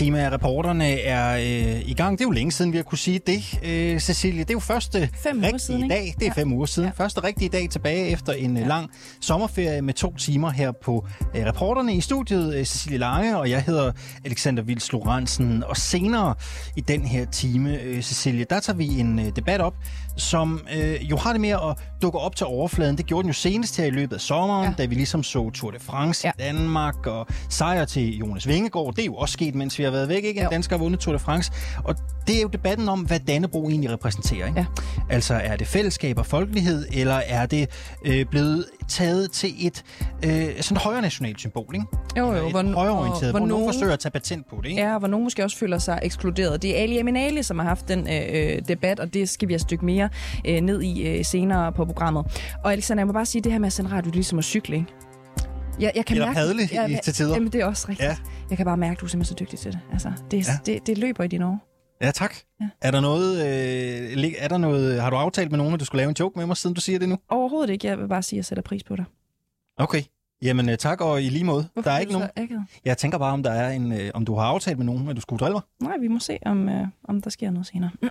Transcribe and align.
Time 0.00 0.20
af 0.20 0.30
reporterne 0.30 1.00
er 1.00 1.36
øh, 1.36 1.88
i 1.88 1.94
gang. 1.94 2.18
Det 2.18 2.24
er 2.24 2.28
jo 2.28 2.30
længe 2.30 2.52
siden, 2.52 2.72
vi 2.72 2.76
har 2.76 2.82
kunne 2.84 2.98
sige 2.98 3.20
det, 3.26 3.60
øh, 3.64 4.00
Cecilie. 4.00 4.38
Det 4.40 4.50
er 4.50 4.54
jo 4.54 4.60
første 4.60 5.10
Fem 5.22 5.36
uger 5.36 5.44
rigtige 5.46 5.60
siden, 5.60 5.88
dag. 5.88 6.14
Det 6.18 6.26
er 6.26 6.32
Ja. 6.36 6.40
fem 6.42 6.52
uger 6.52 6.66
siden. 6.66 6.88
Ja. 6.98 7.04
Første 7.04 7.24
rigtige 7.24 7.48
dag 7.48 7.70
tilbage 7.70 8.08
efter 8.08 8.32
en 8.32 8.56
ja. 8.56 8.66
lang 8.66 8.90
sommerferie 9.20 9.82
med 9.82 9.94
to 9.94 10.16
timer 10.16 10.50
her 10.50 10.72
på 10.84 11.06
øh, 11.36 11.46
reporterne 11.46 11.94
i 11.94 12.00
studiet. 12.00 12.54
Øh, 12.54 12.64
Cecilie 12.64 12.98
Lange, 12.98 13.38
og 13.38 13.50
jeg 13.50 13.62
hedder 13.62 13.92
Alexander 14.24 14.62
Vils 14.62 14.92
Lorentzen. 14.92 15.64
Og 15.64 15.76
senere 15.76 16.34
i 16.76 16.80
den 16.80 17.00
her 17.04 17.24
time, 17.24 17.80
øh, 17.80 18.02
Cecilie, 18.02 18.44
der 18.50 18.60
tager 18.60 18.76
vi 18.76 18.86
en 18.86 19.18
øh, 19.18 19.26
debat 19.36 19.60
op, 19.60 19.74
som 20.16 20.60
øh, 20.76 21.10
jo 21.10 21.16
har 21.16 21.32
det 21.32 21.40
med 21.40 21.48
at 21.50 21.76
dukke 22.02 22.18
op 22.18 22.36
til 22.36 22.46
overfladen. 22.46 22.96
Det 22.98 23.06
gjorde 23.06 23.22
den 23.22 23.28
jo 23.30 23.34
senest 23.34 23.76
her 23.76 23.84
i 23.84 23.90
løbet 23.90 24.14
af 24.16 24.20
sommeren, 24.20 24.68
ja. 24.68 24.74
Da 24.82 24.84
vi 24.86 24.94
ligesom 24.94 25.22
så 25.22 25.50
Tour 25.50 25.70
de 25.70 25.78
France. 25.80 26.26
Ja. 26.26 26.32
i 26.38 26.42
Danmark 26.52 27.06
og 27.06 27.26
sejr 27.48 27.84
til 27.84 28.16
Jonas 28.16 28.48
Vingegaard. 28.48 28.94
Det 28.94 29.02
er 29.02 29.06
jo 29.06 29.14
også 29.14 29.32
sket, 29.32 29.54
mens 29.54 29.78
vi 29.78 29.84
har 29.84 29.89
været 29.92 30.08
væk, 30.08 30.24
ikke? 30.24 30.40
En 30.40 30.44
Jo. 30.44 30.50
dansker 30.50 30.76
har 30.76 30.82
vundet 30.82 31.00
Tour 31.00 31.12
de 31.12 31.18
France. 31.18 31.52
Og 31.84 31.94
det 32.26 32.38
er 32.38 32.42
jo 32.42 32.48
debatten 32.48 32.88
om, 32.88 33.00
hvad 33.00 33.20
Dannebro 33.20 33.68
egentlig 33.68 33.92
repræsenterer. 33.92 34.46
Ikke? 34.46 34.58
Ja. 34.60 34.66
Altså, 35.10 35.34
er 35.34 35.56
det 35.56 35.66
fællesskab 35.66 36.18
og 36.18 36.26
folkelighed, 36.26 36.86
eller 36.92 37.20
er 37.26 37.46
det 37.46 37.68
øh, 38.04 38.26
blevet 38.26 38.64
taget 38.88 39.30
til 39.30 39.66
et 39.66 39.84
øh, 40.24 40.60
sådan 40.60 40.76
højere 40.76 41.02
nationalt 41.02 41.38
symbol, 41.38 41.74
ikke? 41.74 41.86
Jo, 42.18 42.34
jo, 42.34 42.50
hvor, 42.50 42.74
højreorienteret, 42.74 43.30
hvor, 43.30 43.38
hvor, 43.38 43.48
nogen, 43.48 43.72
forsøger 43.72 43.92
at 43.92 43.98
tage 43.98 44.12
patent 44.12 44.48
på 44.50 44.56
det, 44.62 44.68
ikke? 44.68 44.82
Ja, 44.82 44.98
hvor 44.98 45.08
nogen 45.08 45.24
måske 45.24 45.44
også 45.44 45.56
føler 45.58 45.78
sig 45.78 45.98
ekskluderet. 46.02 46.62
Det 46.62 46.78
er 46.78 46.82
Ali 46.82 46.98
Aminali, 46.98 47.42
som 47.42 47.58
har 47.58 47.66
haft 47.66 47.88
den 47.88 48.08
øh, 48.08 48.22
øh, 48.32 48.62
debat, 48.68 49.00
og 49.00 49.14
det 49.14 49.28
skal 49.28 49.48
vi 49.48 49.52
have 49.52 49.56
et 49.56 49.60
stykke 49.60 49.84
mere 49.84 50.08
øh, 50.46 50.60
ned 50.60 50.82
i 50.82 51.08
øh, 51.08 51.24
senere 51.24 51.72
på 51.72 51.84
programmet. 51.84 52.24
Og 52.64 52.72
Alexander, 52.72 53.00
jeg 53.00 53.06
må 53.06 53.12
bare 53.12 53.26
sige, 53.26 53.42
det 53.42 53.52
her 53.52 53.58
med 53.58 53.66
at 53.66 53.72
sende 53.72 53.90
radio, 53.90 54.04
det 54.04 54.10
er 54.10 54.14
ligesom 54.14 54.38
at 54.38 54.44
cykle, 54.44 54.76
ikke? 54.76 54.88
Jeg, 55.80 55.92
jeg 55.94 56.06
kan 56.06 56.14
Eller 56.16 56.26
mærke, 56.26 56.34
padle 56.36 56.62
i- 56.64 56.98
til 57.04 57.12
tider. 57.14 57.34
Jamen, 57.34 57.52
det 57.52 57.60
er 57.60 57.64
også 57.64 57.86
rigtigt. 57.88 58.08
Ja. 58.08 58.16
Jeg 58.50 58.56
kan 58.56 58.66
bare 58.66 58.76
mærke, 58.76 58.92
at 58.92 59.00
du 59.00 59.04
er 59.06 59.08
simpelthen 59.08 59.36
så 59.38 59.44
dygtig 59.44 59.58
til 59.58 59.72
det. 59.72 59.80
Altså, 59.92 60.12
det, 60.30 60.48
Ja. 60.48 60.52
det, 60.66 60.86
det 60.86 60.98
løber 60.98 61.24
i 61.24 61.28
dine 61.28 61.46
år. 61.46 61.66
Ja, 62.02 62.10
tak. 62.10 62.34
Ja. 62.60 62.68
Er 62.80 62.90
der 62.90 63.00
noget, 63.00 63.36
øh, 64.16 64.32
er 64.38 64.48
der 64.48 64.58
noget, 64.58 65.02
har 65.02 65.10
du 65.10 65.16
aftalt 65.16 65.50
med 65.50 65.58
nogen, 65.58 65.74
at 65.74 65.80
du 65.80 65.84
skulle 65.84 66.00
lave 66.00 66.08
en 66.08 66.16
joke 66.20 66.38
med 66.38 66.46
mig, 66.46 66.56
siden 66.56 66.74
du 66.74 66.80
siger 66.80 66.98
det 66.98 67.08
nu? 67.08 67.18
Overhovedet 67.28 67.70
ikke. 67.72 67.86
Jeg 67.86 67.98
vil 67.98 68.08
bare 68.08 68.22
sige, 68.22 68.36
at 68.36 68.38
jeg 68.38 68.44
sætter 68.44 68.62
pris 68.62 68.82
på 68.84 68.96
dig. 68.96 69.04
Okay. 69.76 70.02
Jamen 70.42 70.68
øh, 70.68 70.76
tak, 70.78 71.00
og 71.00 71.22
i 71.22 71.28
lige 71.28 71.44
måde. 71.44 71.68
Hvorfor 71.72 71.90
der 71.90 71.96
er 71.96 72.00
ikke 72.00 72.12
nogen. 72.12 72.28
Akavet? 72.36 72.64
Jeg 72.84 72.98
tænker 72.98 73.18
bare, 73.18 73.32
om 73.32 73.42
der 73.42 73.50
er 73.50 73.70
en, 73.70 73.92
øh, 73.92 74.10
om 74.14 74.24
du 74.24 74.34
har 74.34 74.42
aftalt 74.44 74.78
med 74.78 74.86
nogen, 74.86 75.08
at 75.08 75.16
du 75.16 75.20
skulle 75.20 75.38
drille 75.40 75.52
mig. 75.52 75.62
Nej, 75.88 75.98
vi 76.00 76.08
må 76.08 76.18
se, 76.18 76.38
om, 76.46 76.68
øh, 76.68 76.86
om 77.04 77.20
der 77.22 77.30
sker 77.30 77.50
noget 77.50 77.66
senere. 77.66 77.90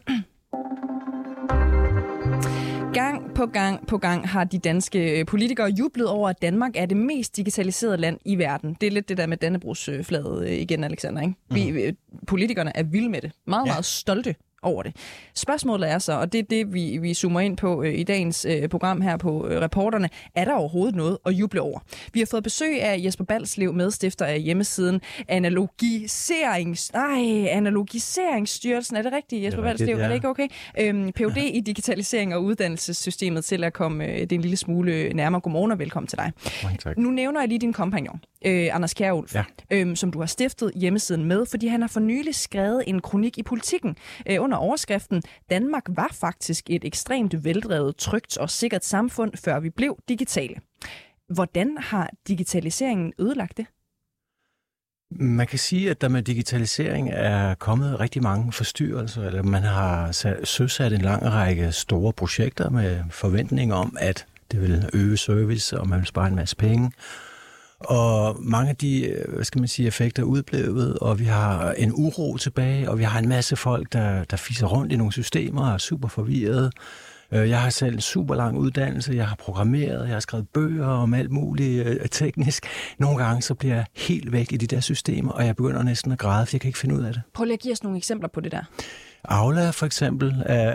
Gang 2.94 3.34
på 3.36 3.46
gang 3.46 3.88
på 3.88 3.98
gang 3.98 4.30
har 4.30 4.44
de 4.44 4.60
danske 4.60 5.20
øh, 5.20 5.26
politikere 5.26 5.68
jublet 5.68 6.08
over, 6.08 6.30
at 6.30 6.42
Danmark 6.42 6.72
er 6.76 6.86
det 6.86 6.98
mest 6.98 7.38
digitaliserede 7.38 7.98
land 7.98 8.20
i 8.26 8.36
verden. 8.38 8.78
Det 8.82 8.88
er 8.88 8.92
lidt 8.92 9.10
det 9.10 9.18
der 9.18 9.28
med 9.28 9.38
Dannebrogsflaget 9.38 10.48
øh, 10.48 10.54
igen, 10.54 10.84
Alexander. 10.84 11.22
Ikke? 11.22 11.34
Vi, 11.50 11.70
øh, 11.70 11.94
politikerne 12.28 12.78
er 12.78 12.84
vilde 12.84 13.10
med 13.10 13.22
det. 13.22 13.32
Meget, 13.48 13.66
ja. 13.66 13.72
meget 13.72 13.86
stolte 13.86 14.36
over 14.62 14.84
det. 14.84 14.96
Spørgsmålet 15.36 15.90
er 15.92 16.00
så, 16.00 16.14
og 16.20 16.34
det 16.34 16.40
er 16.40 16.44
det, 16.44 16.74
vi, 16.74 16.98
vi 17.02 17.14
zoomer 17.14 17.40
ind 17.40 17.58
på 17.58 17.84
øh, 17.84 17.94
i 18.00 18.04
dagens 18.04 18.46
øh, 18.50 18.70
program 18.70 19.02
her 19.02 19.18
på 19.18 19.48
øh, 19.48 19.62
reporterne, 19.62 20.10
er 20.36 20.46
der 20.46 20.54
overhovedet 20.54 20.96
noget 20.96 21.18
at 21.26 21.32
juble 21.32 21.62
over? 21.62 21.80
Vi 22.14 22.20
har 22.20 22.28
fået 22.32 22.44
besøg 22.44 22.82
af 22.84 23.00
Jesper 23.04 23.24
Balslev, 23.24 23.74
medstifter 23.74 24.26
af 24.26 24.42
hjemmesiden 24.42 25.02
Analogiserings... 25.28 26.94
Nej, 26.94 27.48
Analogiseringsstyrelsen. 27.50 28.98
Er 28.98 29.02
det 29.02 29.14
rigtigt, 29.14 29.44
Jesper 29.44 29.62
Det 29.62 29.68
er 29.68 29.72
rigtigt, 29.72 29.88
Balslev? 29.88 29.98
Er 29.98 30.04
det 30.04 30.10
ja. 30.10 30.16
ikke 30.16 30.28
okay? 30.28 30.48
Øhm, 30.80 31.12
Ph.D. 31.12 31.38
i 31.54 31.60
digitalisering 31.60 32.36
og 32.36 32.44
uddannelsessystemet 32.44 33.46
til 33.46 33.64
at 33.64 33.74
komme 33.74 34.06
øh, 34.06 34.20
det 34.20 34.32
en 34.32 34.42
lille 34.42 34.58
smule 34.58 35.14
nærmere. 35.14 35.42
Godmorgen 35.42 35.72
og 35.72 35.80
velkommen 35.80 36.08
til 36.08 36.18
dig. 36.18 36.32
Mange 36.64 36.78
tak. 36.78 36.98
Nu 36.98 37.10
nævner 37.10 37.40
jeg 37.40 37.50
lige 37.50 37.60
din 37.60 37.74
kompagnon, 37.74 38.22
øh, 38.46 38.76
Anders 38.76 38.94
Kjærulf, 38.94 39.36
Ja. 39.36 39.44
øhm, 39.72 39.96
som 39.96 40.12
du 40.12 40.20
har 40.20 40.26
stiftet 40.26 40.72
hjemmesiden 40.76 41.26
med, 41.26 41.46
fordi 41.46 41.68
han 41.68 41.82
har 41.82 41.88
for 41.88 42.00
nylig 42.00 42.36
skrevet 42.36 42.84
en 42.88 43.02
kronik 43.02 43.38
i 43.38 43.44
politikken 43.44 43.96
øh, 44.30 44.42
under 44.50 44.58
overskriften 44.58 45.24
Danmark 45.50 45.84
var 45.90 46.10
faktisk 46.14 46.70
et 46.70 46.86
ekstremt 46.86 47.44
veldrevet, 47.44 47.96
trygt 47.96 48.38
og 48.38 48.50
sikkert 48.50 48.86
samfund, 48.86 49.32
før 49.38 49.60
vi 49.60 49.70
blev 49.70 49.98
digitale. 50.10 50.56
Hvordan 51.34 51.78
har 51.78 52.10
digitaliseringen 52.28 53.14
ødelagt 53.20 53.58
det? 53.58 53.66
Man 55.12 55.48
kan 55.48 55.60
sige, 55.60 55.90
at 55.90 56.02
der 56.02 56.08
med 56.08 56.22
digitalisering 56.22 57.10
er 57.14 57.56
kommet 57.56 58.00
rigtig 58.00 58.24
mange 58.24 58.52
forstyrrelser, 58.52 59.24
eller 59.24 59.44
man 59.44 59.64
har 59.64 60.12
søsat 60.44 60.94
en 60.94 61.02
lang 61.02 61.26
række 61.26 61.72
store 61.72 62.14
projekter 62.14 62.70
med 62.70 63.04
forventning 63.10 63.74
om, 63.74 63.98
at 64.00 64.26
det 64.52 64.62
vil 64.62 64.90
øge 64.94 65.18
service, 65.18 65.80
og 65.80 65.88
man 65.88 66.00
vil 66.00 66.08
spare 66.08 66.28
en 66.28 66.36
masse 66.36 66.56
penge. 66.56 66.92
Og 67.80 68.38
mange 68.40 68.70
af 68.70 68.76
de, 68.76 69.06
øh, 69.06 69.34
hvad 69.34 69.44
skal 69.44 69.60
man 69.60 69.68
sige, 69.68 69.88
effekter 69.88 70.24
er 70.24 70.28
udblevet, 70.28 70.98
og 71.00 71.20
vi 71.20 71.26
har 71.26 71.72
en 71.72 71.92
uro 71.94 72.38
tilbage, 72.38 72.90
og 72.90 73.00
vi 73.00 73.04
har 73.04 73.20
en 73.20 73.30
masse 73.30 73.56
folk, 73.56 73.94
der, 73.94 74.24
der 74.24 74.38
fiser 74.38 74.68
rundt 74.68 74.94
i 74.94 74.96
nogle 74.96 75.14
systemer 75.14 75.68
og 75.68 75.74
er 75.74 75.78
super 75.78 76.08
forvirrede. 76.08 76.72
Øh, 77.32 77.50
jeg 77.50 77.62
har 77.62 77.70
selv 77.70 77.94
en 77.94 78.02
super 78.02 78.36
lang 78.36 78.58
uddannelse, 78.58 79.14
jeg 79.14 79.28
har 79.28 79.36
programmeret, 79.36 80.08
jeg 80.08 80.16
har 80.16 80.20
skrevet 80.20 80.50
bøger 80.50 80.88
om 80.88 81.14
alt 81.14 81.32
muligt 81.32 81.88
øh, 81.88 82.10
teknisk. 82.12 82.66
Nogle 82.98 83.24
gange 83.24 83.42
så 83.42 83.54
bliver 83.54 83.76
jeg 83.76 83.86
helt 83.96 84.32
væk 84.32 84.52
i 84.52 84.58
de 84.58 84.68
der 84.68 84.80
systemer, 84.80 85.32
og 85.32 85.46
jeg 85.46 85.56
begynder 85.56 85.84
næsten 85.84 86.12
at 86.12 86.20
græde, 86.20 86.46
for 86.46 86.56
jeg 86.56 86.62
kan 86.62 86.68
ikke 86.68 86.80
finde 86.80 86.96
ud 86.96 87.04
af 87.04 87.14
det. 87.14 87.22
Prøv 87.34 87.44
lige 87.44 87.54
at 87.54 87.60
give 87.60 87.72
os 87.72 87.84
nogle 87.84 87.98
eksempler 87.98 88.30
på 88.30 88.40
det 88.42 88.52
der. 88.52 88.64
Aula 89.26 89.70
for 89.70 89.86
eksempel 89.86 90.36
er 90.46 90.72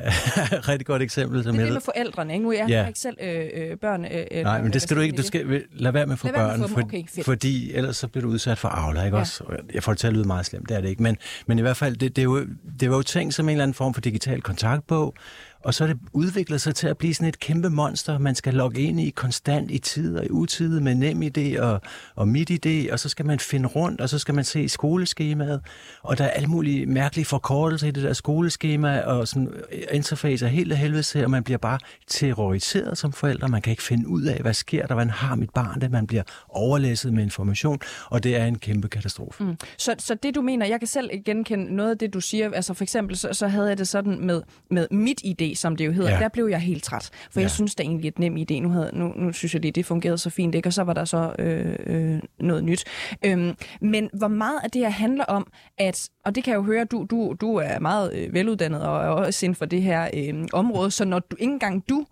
et 0.53 0.69
rigtig 0.69 0.87
godt 0.87 1.03
eksempel. 1.03 1.45
Som 1.45 1.53
Det 1.55 1.61
er 1.61 1.65
det 1.65 1.73
med 1.73 1.81
forældrene, 1.81 2.33
ikke? 2.33 2.43
Nu 2.43 2.53
er 2.53 2.57
jeg 2.59 2.69
Ja. 2.69 2.87
ikke 2.87 2.99
selv 2.99 3.17
øh, 3.23 3.47
øh, 3.55 3.77
børn. 3.77 4.05
Øh, 4.05 4.25
øh, 4.31 4.43
Nej, 4.43 4.63
men 4.63 4.73
det 4.73 4.83
skal 4.83 4.97
du 4.97 5.03
ikke. 5.03 5.17
Du 5.17 5.23
skal 5.23 5.63
lade 5.73 5.95
være 5.95 6.07
med 6.07 6.13
at 6.13 6.19
få 6.19 6.27
med 6.27 6.35
børn, 6.35 6.61
dem. 6.61 6.69
for, 6.69 6.83
Okay, 6.83 7.03
fedt. 7.09 7.25
fordi 7.25 7.73
ellers 7.73 7.97
så 7.97 8.09
bliver 8.09 8.23
du 8.23 8.29
udsat 8.29 8.59
for 8.59 8.69
avler, 8.69 9.05
ikke 9.05 9.17
Ja. 9.17 9.21
også? 9.21 9.45
Jeg 9.75 9.83
får 9.83 9.93
det 9.93 9.99
til 9.99 10.07
at 10.07 10.13
lyde 10.13 10.25
meget 10.27 10.47
slemt, 10.47 10.69
det 10.69 10.77
er 10.77 10.81
det 10.81 10.89
ikke. 10.89 11.03
Men, 11.03 11.17
men 11.47 11.59
i 11.59 11.63
hvert 11.63 11.77
fald, 11.77 11.97
det, 11.97 12.17
det, 12.17 12.23
er 12.23 12.25
jo, 12.25 12.47
det 12.81 12.91
var 12.91 12.97
jo 12.97 13.03
tænkt 13.03 13.35
som 13.35 13.47
en 13.49 13.51
eller 13.51 13.63
anden 13.63 13.75
form 13.75 13.95
for 13.95 14.01
digital 14.01 14.41
kontaktbog, 14.43 15.15
og 15.65 15.75
så 15.75 15.85
er 15.85 15.89
det 15.89 15.99
udviklet 16.13 16.61
sig 16.61 16.75
til 16.75 16.87
at 16.87 16.99
blive 16.99 17.15
sådan 17.15 17.29
et 17.29 17.39
kæmpe 17.39 17.71
monster, 17.71 18.19
man 18.19 18.35
skal 18.35 18.55
logge 18.55 18.81
ind 18.81 19.01
i 19.01 19.11
konstant 19.11 19.71
i 19.71 19.79
tid 19.79 20.17
og 20.17 20.25
i 20.25 20.31
utid 20.31 20.81
med 20.81 20.95
nem 20.95 21.23
idé 21.23 21.61
og, 21.61 21.81
og 22.15 22.29
midt 22.29 22.51
idé, 22.51 22.93
og 22.93 23.01
så 23.01 23.09
skal 23.09 23.27
man 23.27 23.39
finde 23.39 23.69
rundt, 23.69 24.01
og 24.01 24.09
så 24.09 24.19
skal 24.19 24.35
man 24.35 24.45
se 24.45 24.69
skoleskemaet, 24.69 25.61
og 26.03 26.19
der 26.19 26.25
er 26.25 26.31
alle 26.31 26.49
mulige 26.49 26.87
mærkelige 26.87 27.25
forkortelser 27.25 27.87
i 27.87 27.91
det 27.91 28.03
der 28.03 28.13
skoleskema, 28.13 29.01
og 29.01 29.29
sådan 29.29 29.49
øh, 29.73 29.83
interface 29.93 30.45
er 30.45 30.49
helt 30.49 30.73
af 30.73 30.79
helvede 30.79 31.03
til, 31.03 31.25
og 31.25 31.31
man 31.31 31.45
bliver 31.45 31.59
bare 31.59 31.79
terroriseret 32.07 32.99
som 32.99 33.13
forældre, 33.13 33.49
man 33.49 33.63
kan 33.63 33.71
ikke 33.71 33.83
finde 33.83 34.09
ud 34.09 34.23
af, 34.23 34.41
hvad 34.41 34.55
sker 34.55 34.87
der, 34.87 34.95
hvordan 34.95 35.11
har 35.11 35.35
mit 35.35 35.51
barn 35.51 35.81
det, 35.81 35.91
man 35.91 36.07
bliver 36.07 36.23
overlæsset 36.49 37.13
med 37.13 37.23
information, 37.23 37.81
og 38.11 38.23
det 38.23 38.37
er 38.37 38.45
en 38.45 38.59
kæmpe 38.59 38.89
katastrofe. 38.89 39.45
Mm. 39.45 39.57
Så, 39.79 39.95
så 39.99 40.15
det 40.15 40.35
du 40.35 40.43
mener, 40.43 40.67
jeg 40.67 40.81
kan 40.81 40.89
selv 40.89 41.11
genkende 41.25 41.75
noget 41.75 41.91
af 41.91 41.99
det, 41.99 42.15
du 42.15 42.21
siger. 42.21 42.51
Altså 42.53 42.75
for 42.75 42.85
eksempel, 42.85 43.17
så, 43.17 43.29
så 43.33 43.49
havde 43.49 43.69
jeg 43.69 43.79
det 43.79 43.89
sådan 43.89 44.27
med, 44.27 44.43
med 44.71 44.87
mit 44.91 45.21
idé, 45.25 45.54
som 45.55 45.77
det 45.77 45.87
jo 45.87 45.93
hedder. 45.93 46.11
Ja. 46.11 46.19
Der 46.19 46.29
blev 46.29 46.47
jeg 46.47 46.61
helt 46.61 46.85
træt. 46.85 47.11
For 47.31 47.41
Ja. 47.41 47.43
jeg 47.43 47.51
synes, 47.51 47.75
det 47.75 47.85
er 47.85 47.89
egentlig 47.89 48.09
et 48.09 48.19
nem 48.19 48.37
idé. 48.37 48.55
Nu, 48.61 48.69
havde, 48.69 48.91
nu, 48.93 49.13
nu 49.17 49.33
synes 49.33 49.55
jeg 49.55 49.63
lige, 49.63 49.73
det 49.73 49.87
fungerede 49.87 50.19
så 50.19 50.31
fint, 50.31 50.55
ikke? 50.55 50.69
Og 50.69 50.73
så 50.73 50.83
var 50.83 50.93
der 50.93 51.05
så 51.05 51.35
øh, 51.39 51.77
øh, 51.87 52.21
noget 52.41 52.65
nyt. 52.65 52.85
Øhm, 53.25 53.55
men 53.81 54.11
hvor 54.19 54.29
meget 54.29 54.61
af 54.65 54.71
det 54.71 54.81
her 54.83 54.89
handler 54.89 55.25
om, 55.25 55.47
at, 55.79 56.09
og 56.25 56.35
det 56.35 56.45
kan 56.45 56.51
jeg 56.51 56.57
jo 56.59 56.63
høre, 56.63 56.85
du, 56.85 57.07
du, 57.11 57.35
du 57.41 57.55
er 57.57 57.79
meget 57.79 58.15
øh, 58.15 58.35
veluddannet 58.35 58.83
og 58.83 58.97
er 59.05 59.09
også 59.09 59.47
inden 59.47 59.57
for 59.57 59.65
det 59.65 59.83
her 59.83 60.09
øh, 60.15 60.45
område, 60.53 60.91
så 60.91 61.05
når 61.05 61.19
du 61.19 61.37
ikke 61.39 61.53
engang 61.53 61.89
du 61.89 62.05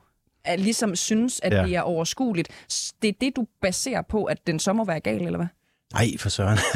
er, 0.44 0.56
ligesom 0.56 0.96
synes, 0.96 1.40
at 1.42 1.52
Ja. 1.54 1.62
det 1.64 1.76
er 1.76 1.80
overskueligt, 1.80 2.48
det 3.02 3.08
er 3.08 3.12
det, 3.20 3.36
du 3.36 3.46
baserer 3.60 4.02
på, 4.02 4.24
at 4.24 4.46
den 4.46 4.58
så 4.58 4.72
må 4.72 4.84
være 4.84 5.00
gal, 5.00 5.22
eller 5.22 5.36
hvad? 5.38 5.46
Nej, 5.92 6.18
for 6.18 6.28
søren. 6.28 6.58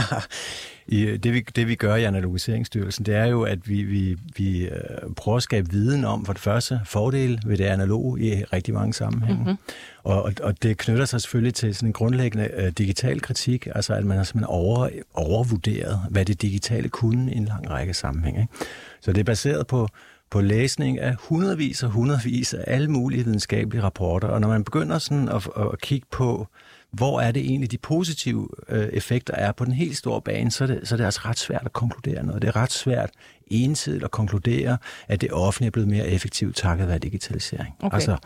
I, 0.89 1.17
det, 1.17 1.35
vi, 1.35 1.41
det 1.57 1.69
vi 1.69 1.75
gør 1.75 1.95
i 1.95 2.05
Analogiseringsstyrelsen, 2.05 3.07
det 3.07 3.15
er 3.15 3.27
jo, 3.27 3.43
at 3.43 3.69
vi, 3.69 3.83
vi, 3.83 4.17
vi 4.37 4.69
øh, 4.69 4.71
prøver 5.17 5.37
at 5.37 5.43
skabe 5.43 5.71
viden 5.71 6.05
om, 6.05 6.25
for 6.25 6.33
det 6.33 6.43
første, 6.43 6.81
fordele 6.85 7.41
ved 7.47 7.57
det 7.57 7.65
analoge 7.65 8.21
i 8.21 8.45
rigtig 8.45 8.75
mange 8.75 8.95
sammenhænge. 8.95 9.43
Mm-hmm. 9.43 9.59
Og, 10.05 10.23
og, 10.23 10.33
og 10.43 10.63
det 10.63 10.79
knytter 10.79 11.05
sig 11.05 11.21
selvfølgelig 11.21 11.55
til 11.55 11.75
sådan 11.75 11.89
en 11.89 11.93
grundlæggende 11.93 12.51
øh, 12.55 12.73
digital 12.79 13.21
kritik, 13.21 13.69
altså 13.75 13.95
at 13.95 14.05
man 14.05 14.17
har 14.17 14.25
simpelthen 14.25 14.55
over, 14.55 14.89
overvurderet, 15.15 16.01
hvad 16.11 16.25
det 16.25 16.43
digitale 16.43 16.89
kunne 16.89 17.33
i 17.33 17.37
en 17.37 17.45
lang 17.45 17.71
række 17.71 17.95
sammenhænge. 17.95 18.41
Ikke? 18.41 18.55
Så 19.01 19.13
det 19.13 19.21
er 19.21 19.25
baseret 19.25 19.67
på 19.67 19.89
på 20.31 20.41
læsning 20.41 21.01
af 21.01 21.17
hundredvis 21.19 21.83
og 21.83 21.91
hundredvis 21.91 22.55
af 22.55 22.65
alle 22.67 22.91
mulige 22.91 23.25
videnskabelige 23.25 23.83
rapporter. 23.83 24.29
Og 24.29 24.41
når 24.41 24.49
man 24.49 24.65
begynder 24.65 24.99
sådan 24.99 25.29
at, 25.29 25.49
at 25.57 25.81
kigge 25.81 26.07
på, 26.11 26.49
hvor 26.97 27.21
er 27.21 27.33
det 27.33 27.43
egentlig 27.43 27.71
de 27.71 27.79
positive 27.79 28.49
øh, 28.69 28.89
effekter 28.93 29.35
er 29.35 29.53
på 29.53 29.65
den 29.65 29.73
helt 29.73 29.97
store 29.97 30.23
bane, 30.23 30.51
så 30.51 30.65
er, 30.65 30.69
det, 30.69 30.89
så 30.89 30.95
er 30.95 30.97
det 30.97 31.05
altså 31.05 31.21
ret 31.25 31.39
svært 31.39 31.63
at 31.65 31.73
konkludere 31.73 32.23
noget. 32.27 32.43
Det 32.43 32.49
er 32.49 32.57
ret 32.57 32.73
svært 32.73 33.11
ensidigt 33.47 34.05
at 34.05 34.11
konkludere, 34.11 34.79
at 35.09 35.21
det 35.21 35.33
offentlige 35.33 35.67
er 35.67 35.71
blevet 35.71 35.89
mere 35.89 36.09
effektivt 36.09 36.57
takket 36.57 36.89
være 36.89 36.99
digitalisering. 36.99 37.75
Okay. 37.81 37.95
Altså, 37.95 38.17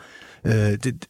øh, 0.44 0.52
det, 0.52 1.06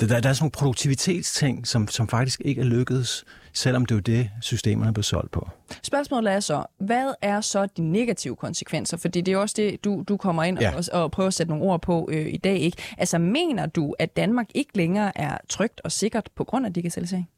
der, 0.00 0.06
der 0.06 0.14
er 0.14 0.20
sådan 0.20 0.36
nogle 0.40 0.50
produktivitetsting, 0.50 1.66
som, 1.66 1.88
som 1.88 2.08
faktisk 2.08 2.42
ikke 2.44 2.60
er 2.60 2.64
lykkedes, 2.64 3.24
selvom 3.52 3.86
det 3.86 3.94
er 3.94 3.96
jo 3.96 4.00
det, 4.00 4.30
systemerne 4.40 4.88
er 4.88 4.92
blevet 4.92 5.04
solgt 5.04 5.30
på. 5.30 5.48
Spørgsmålet 5.82 6.32
er 6.32 6.40
så, 6.40 6.64
hvad 6.78 7.14
er 7.22 7.40
så 7.40 7.66
de 7.66 7.82
negative 7.82 8.36
konsekvenser? 8.36 8.96
Fordi 8.96 9.20
det 9.20 9.34
er 9.34 9.38
også 9.38 9.54
det, 9.58 9.84
du, 9.84 10.04
du 10.08 10.16
kommer 10.16 10.42
ind 10.42 10.60
ja. 10.60 10.76
og, 10.76 11.02
og 11.02 11.10
prøver 11.10 11.26
at 11.26 11.34
sætte 11.34 11.50
nogle 11.50 11.64
ord 11.64 11.82
på 11.82 12.08
øh, 12.12 12.26
i 12.34 12.36
dag. 12.36 12.58
ikke. 12.58 12.82
Altså 12.98 13.18
mener 13.18 13.66
du, 13.66 13.94
at 13.98 14.16
Danmark 14.16 14.46
ikke 14.54 14.76
længere 14.76 15.18
er 15.18 15.38
trygt 15.48 15.80
og 15.84 15.92
sikkert 15.92 16.30
på 16.36 16.44
grund 16.44 16.66
af 16.66 16.72
digitalisering? 16.72 17.28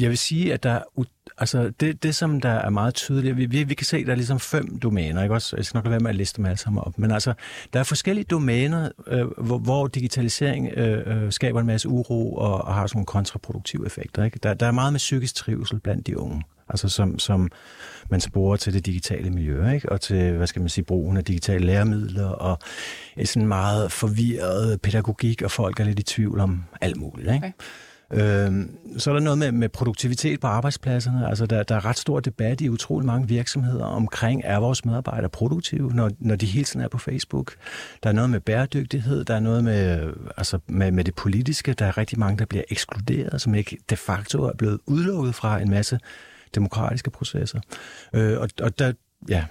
Jeg 0.00 0.10
vil 0.10 0.18
sige, 0.18 0.52
at 0.52 0.62
der 0.62 0.80
altså 1.38 1.70
det, 1.80 2.02
det, 2.02 2.14
som 2.14 2.40
der 2.40 2.48
er 2.48 2.70
meget 2.70 2.94
tydeligt, 2.94 3.36
vi, 3.36 3.46
vi, 3.46 3.64
vi 3.64 3.74
kan 3.74 3.86
se, 3.86 3.96
at 3.96 4.06
der 4.06 4.12
er 4.12 4.16
ligesom 4.16 4.40
fem 4.40 4.78
domæner, 4.78 5.22
ikke 5.22 5.34
også? 5.34 5.56
Jeg 5.56 5.64
skal 5.64 5.78
nok 5.78 5.84
lade 5.84 5.90
være 5.90 6.00
med 6.00 6.10
at 6.10 6.16
liste 6.16 6.36
dem 6.36 6.44
alle 6.44 6.56
sammen 6.56 6.82
op. 6.86 6.98
Men 6.98 7.10
altså, 7.10 7.34
der 7.72 7.80
er 7.80 7.84
forskellige 7.84 8.24
domæner, 8.24 8.88
øh, 9.06 9.26
hvor, 9.38 9.58
hvor 9.58 9.86
digitalisering 9.86 10.68
øh, 10.68 11.24
øh, 11.24 11.32
skaber 11.32 11.60
en 11.60 11.66
masse 11.66 11.88
uro 11.88 12.34
og, 12.34 12.64
og 12.64 12.74
har 12.74 12.86
sådan 12.86 12.96
nogle 12.96 13.06
kontraproduktive 13.06 13.86
effekter. 13.86 14.24
Ikke? 14.24 14.38
Der, 14.42 14.54
der 14.54 14.66
er 14.66 14.70
meget 14.70 14.92
med 14.92 14.98
psykisk 14.98 15.34
trivsel 15.34 15.80
blandt 15.80 16.06
de 16.06 16.18
unge, 16.18 16.42
altså 16.68 16.88
som, 16.88 17.18
som 17.18 17.50
man 18.10 18.20
sporer 18.20 18.56
til 18.56 18.72
det 18.72 18.86
digitale 18.86 19.30
miljø, 19.30 19.70
ikke? 19.70 19.92
og 19.92 20.00
til, 20.00 20.32
hvad 20.32 20.46
skal 20.46 20.60
man 20.60 20.68
sige, 20.68 20.84
brugen 20.84 21.16
af 21.16 21.24
digitale 21.24 21.66
læremidler, 21.66 22.28
og 22.28 22.58
sådan 23.24 23.48
meget 23.48 23.92
forvirret 23.92 24.80
pædagogik, 24.80 25.42
og 25.42 25.50
folk 25.50 25.80
er 25.80 25.84
lidt 25.84 25.98
i 25.98 26.02
tvivl 26.02 26.40
om 26.40 26.64
alt 26.80 26.96
muligt. 26.96 27.34
Ikke? 27.34 27.46
Okay. 27.46 27.52
Øh, 28.12 28.66
så 28.98 29.10
er 29.10 29.14
der 29.14 29.20
noget 29.20 29.38
med, 29.38 29.52
med 29.52 29.68
produktivitet 29.68 30.40
på 30.40 30.46
arbejdspladserne. 30.46 31.28
Altså, 31.28 31.46
der, 31.46 31.62
der 31.62 31.74
er 31.74 31.84
ret 31.84 31.98
stor 31.98 32.20
debat 32.20 32.60
i 32.60 32.68
utrolig 32.68 33.06
mange 33.06 33.28
virksomheder 33.28 33.84
omkring, 33.84 34.42
er 34.44 34.58
vores 34.58 34.84
medarbejdere 34.84 35.30
produktive, 35.30 35.92
når, 35.92 36.10
når 36.18 36.36
de 36.36 36.46
hele 36.46 36.64
tiden 36.64 36.80
er 36.80 36.88
på 36.88 36.98
Facebook. 36.98 37.54
Der 38.02 38.08
er 38.08 38.14
noget 38.14 38.30
med 38.30 38.40
bæredygtighed, 38.40 39.24
der 39.24 39.34
er 39.34 39.40
noget 39.40 39.64
med, 39.64 40.12
altså, 40.36 40.58
med, 40.66 40.92
med 40.92 41.04
det 41.04 41.14
politiske. 41.14 41.72
Der 41.72 41.86
er 41.86 41.98
rigtig 41.98 42.18
mange, 42.18 42.38
der 42.38 42.44
bliver 42.44 42.64
ekskluderet, 42.70 43.40
som 43.40 43.54
ikke 43.54 43.78
de 43.90 43.96
facto 43.96 44.42
er 44.42 44.52
blevet 44.58 44.78
udelukket 44.86 45.34
fra 45.34 45.60
en 45.60 45.70
masse 45.70 45.98
demokratiske 46.54 47.10
processer. 47.10 47.60
Øh, 48.12 48.40
og, 48.40 48.48
og 48.62 48.78
der, 48.78 48.92
ja, 49.28 49.44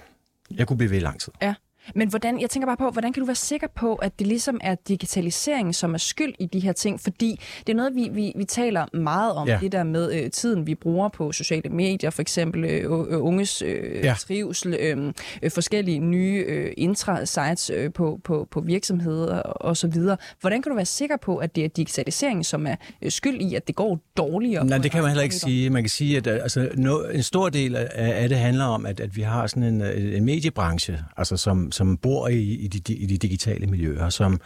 jeg 0.50 0.66
kunne 0.66 0.76
blive 0.76 0.90
ved 0.90 0.96
i 0.96 1.00
lang 1.00 1.20
tid. 1.20 1.32
Ja. 1.42 1.54
Men 1.94 2.08
hvordan, 2.08 2.40
jeg 2.40 2.50
tænker 2.50 2.66
bare 2.66 2.76
på, 2.76 2.90
hvordan 2.90 3.12
kan 3.12 3.20
du 3.20 3.26
være 3.26 3.36
sikker 3.36 3.66
på, 3.74 3.94
at 3.94 4.18
det 4.18 4.26
ligesom 4.26 4.60
er 4.60 4.74
digitaliseringen, 4.88 5.72
som 5.72 5.94
er 5.94 5.98
skyld 5.98 6.34
i 6.38 6.46
de 6.46 6.60
her 6.60 6.72
ting? 6.72 7.00
Fordi 7.00 7.40
det 7.66 7.72
er 7.72 7.76
noget, 7.76 7.94
vi, 7.94 8.08
vi, 8.12 8.32
vi 8.36 8.44
taler 8.44 8.96
meget 8.96 9.32
om, 9.32 9.48
ja. 9.48 9.58
det 9.60 9.72
der 9.72 9.84
med 9.84 10.12
øh, 10.12 10.30
tiden, 10.30 10.66
vi 10.66 10.74
bruger 10.74 11.08
på 11.08 11.32
sociale 11.32 11.70
medier, 11.70 12.10
for 12.10 12.22
eksempel 12.22 12.64
øh, 12.64 12.84
øh 12.84 13.24
unges 13.24 13.62
øh, 13.62 14.04
ja. 14.04 14.14
trivsel, 14.18 14.76
øh, 14.80 15.12
øh, 15.42 15.50
forskellige 15.50 15.98
nye 15.98 16.44
øh, 16.48 16.72
intra-sites 16.76 17.70
øh, 17.70 17.92
på, 17.92 18.20
på, 18.24 18.48
på 18.50 18.60
virksomheder 18.60 19.42
osv. 19.60 19.94
Hvordan 20.40 20.62
kan 20.62 20.70
du 20.70 20.76
være 20.76 20.84
sikker 20.84 21.16
på, 21.16 21.36
at 21.36 21.56
det 21.56 21.64
er 21.64 21.68
digitaliseringen, 21.68 22.44
som 22.44 22.66
er 22.66 22.76
øh, 23.02 23.10
skyld 23.10 23.40
i, 23.40 23.54
at 23.54 23.66
det 23.66 23.74
går 23.74 24.00
dårligere? 24.16 24.66
Nej, 24.66 24.78
det 24.78 24.90
kan 24.90 25.02
man 25.02 25.10
heller 25.10 25.22
ikke 25.22 25.34
sige. 25.34 25.70
Man 25.70 25.82
kan 25.82 25.90
sige, 25.90 26.16
at 26.16 26.26
altså, 26.26 26.68
no, 26.74 26.98
en 27.14 27.22
stor 27.22 27.48
del 27.48 27.76
af, 27.76 27.88
af 27.94 28.28
det 28.28 28.38
handler 28.38 28.64
om, 28.64 28.86
at, 28.86 29.00
at 29.00 29.16
vi 29.16 29.22
har 29.22 29.46
sådan 29.46 29.62
en, 29.62 29.82
en 29.82 30.24
mediebranche, 30.24 30.98
altså 31.16 31.36
som 31.36 31.72
som 31.76 31.96
bor 32.00 32.28
i, 32.32 32.40
i, 32.64 32.68
de, 32.72 32.94
i 32.94 33.06
de 33.06 33.18
digitale 33.20 33.68
miljøer, 33.70 34.08
som, 34.10 34.40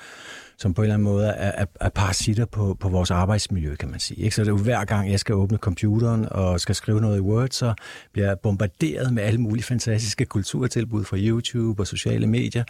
som 0.61 0.75
på 0.75 0.83
en 0.83 0.85
eller 0.85 0.95
anden 0.95 1.05
måde 1.05 1.27
er, 1.27 1.62
er, 1.62 1.65
er 1.81 1.89
parasitter 1.89 2.45
på, 2.45 2.77
på 2.81 2.89
vores 2.89 3.11
arbejdsmiljø, 3.11 3.77
kan 3.77 3.91
man 3.91 4.01
sige. 4.01 4.21
Ikke? 4.23 4.37
Så 4.37 4.43
det 4.43 4.49
er 4.49 4.53
jo 4.53 4.59
hver 4.59 4.85
gang, 4.85 5.11
jeg 5.11 5.21
skal 5.21 5.35
åbne 5.35 5.59
computeren 5.59 6.27
og 6.31 6.61
skal 6.61 6.75
skrive 6.75 7.01
noget 7.01 7.17
i 7.17 7.21
Word, 7.21 7.49
så 7.51 7.75
bliver 8.12 8.27
jeg 8.27 8.39
bombarderet 8.39 9.12
med 9.12 9.23
alle 9.23 9.41
mulige 9.41 9.65
fantastiske 9.65 10.25
kulturtilbud 10.25 11.05
fra 11.05 11.17
YouTube 11.17 11.83
og 11.83 11.87
sociale 11.87 12.27
medier. 12.27 12.65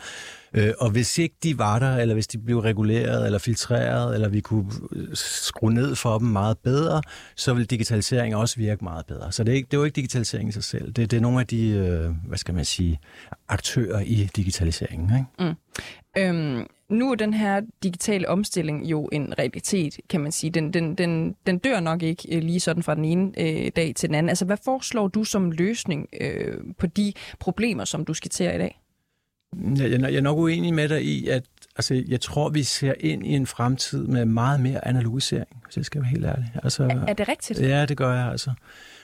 Øh, 0.55 0.73
og 0.79 0.91
hvis 0.91 1.19
ikke 1.19 1.35
de 1.43 1.59
var 1.59 1.79
der, 1.79 1.97
eller 1.97 2.15
hvis 2.15 2.27
de 2.27 2.39
blev 2.39 2.59
reguleret 2.59 3.27
eller 3.27 3.39
filtreret, 3.39 4.15
eller 4.15 4.29
vi 4.29 4.41
kunne 4.41 4.71
øh, 4.93 5.09
skrue 5.15 5.75
ned 5.75 5.97
for 5.97 6.19
dem 6.19 6.29
meget 6.29 6.59
bedre, 6.59 7.03
så 7.37 7.55
vil 7.55 7.67
digitalisering 7.67 8.37
også 8.37 8.57
virke 8.57 8.85
meget 8.85 9.07
bedre. 9.07 9.33
Så 9.33 9.45
det 9.45 9.53
er, 9.53 9.57
ikke, 9.57 9.67
det 9.67 9.77
er 9.77 9.79
jo 9.79 9.85
ikke 9.85 9.97
digitalisering 9.97 10.49
i 10.49 10.53
sig 10.53 10.65
selv. 10.65 10.93
Det, 10.93 11.11
det 11.11 11.17
er 11.17 11.21
nogle 11.21 11.41
af 11.41 11.47
de, 11.47 11.69
øh, 11.69 12.11
hvad 12.29 12.39
skal 12.39 12.55
man 12.55 12.65
sige, 12.65 13.01
aktører 13.49 14.01
i 14.01 14.31
digitaliseringen. 14.37 15.11
Ikke? 15.19 15.51
Mm. 15.51 15.57
Øhm, 16.19 16.67
nu 16.91 17.11
er 17.11 17.15
den 17.15 17.35
her 17.35 17.61
digitale 17.83 18.29
omstilling 18.29 18.85
jo 18.85 19.09
en 19.13 19.39
realitet, 19.39 19.97
kan 20.09 20.21
man 20.21 20.33
sige. 20.33 20.51
Den, 20.51 20.73
den, 20.73 20.95
den, 20.95 21.37
den 21.47 21.59
dør 21.59 21.81
nok 21.81 22.03
ikke 22.03 22.37
øh, 22.37 22.43
lige 22.43 22.61
sådan 22.61 22.83
fra 22.83 22.95
den 22.95 23.05
ene 23.05 23.33
øh, 23.39 23.71
dag 23.77 23.93
til 23.97 24.09
den 24.09 24.15
anden. 24.15 24.29
Altså, 24.29 24.45
hvad 24.45 24.57
foreslår 24.65 25.09
du 25.09 25.25
som 25.25 25.51
løsning 25.51 26.09
øh, 26.21 26.59
på 26.79 26.87
de 26.87 27.13
problemer, 27.39 27.85
som 27.85 28.05
du 28.05 28.15
skitserer 28.15 28.55
i 28.55 28.59
dag? 28.59 28.81
Jeg, 29.79 30.01
jeg 30.01 30.15
er 30.15 30.21
nok 30.21 30.39
uenig 30.39 30.75
med 30.75 30.89
dig 30.89 31.05
i, 31.05 31.29
at 31.29 31.45
altså, 31.77 32.05
jeg 32.09 32.21
tror, 32.21 32.49
vi 32.49 32.63
ser 32.63 32.95
ind 33.01 33.27
i 33.27 33.31
en 33.31 33.47
fremtid 33.47 34.07
med 34.07 34.25
meget 34.25 34.61
mere 34.61 34.89
analogisering, 34.89 35.63
hvis 35.65 35.77
jeg 35.77 35.85
skal 35.85 36.01
være 36.01 36.11
helt 36.11 36.25
ærlig. 36.25 36.53
Altså, 36.63 36.83
er, 36.83 37.07
er 37.09 37.13
det 37.13 37.29
rigtigt? 37.29 37.61
Ja, 37.61 37.87
det 37.87 37.97
gør 37.97 38.15
jeg 38.15 38.31
altså. 38.31 38.51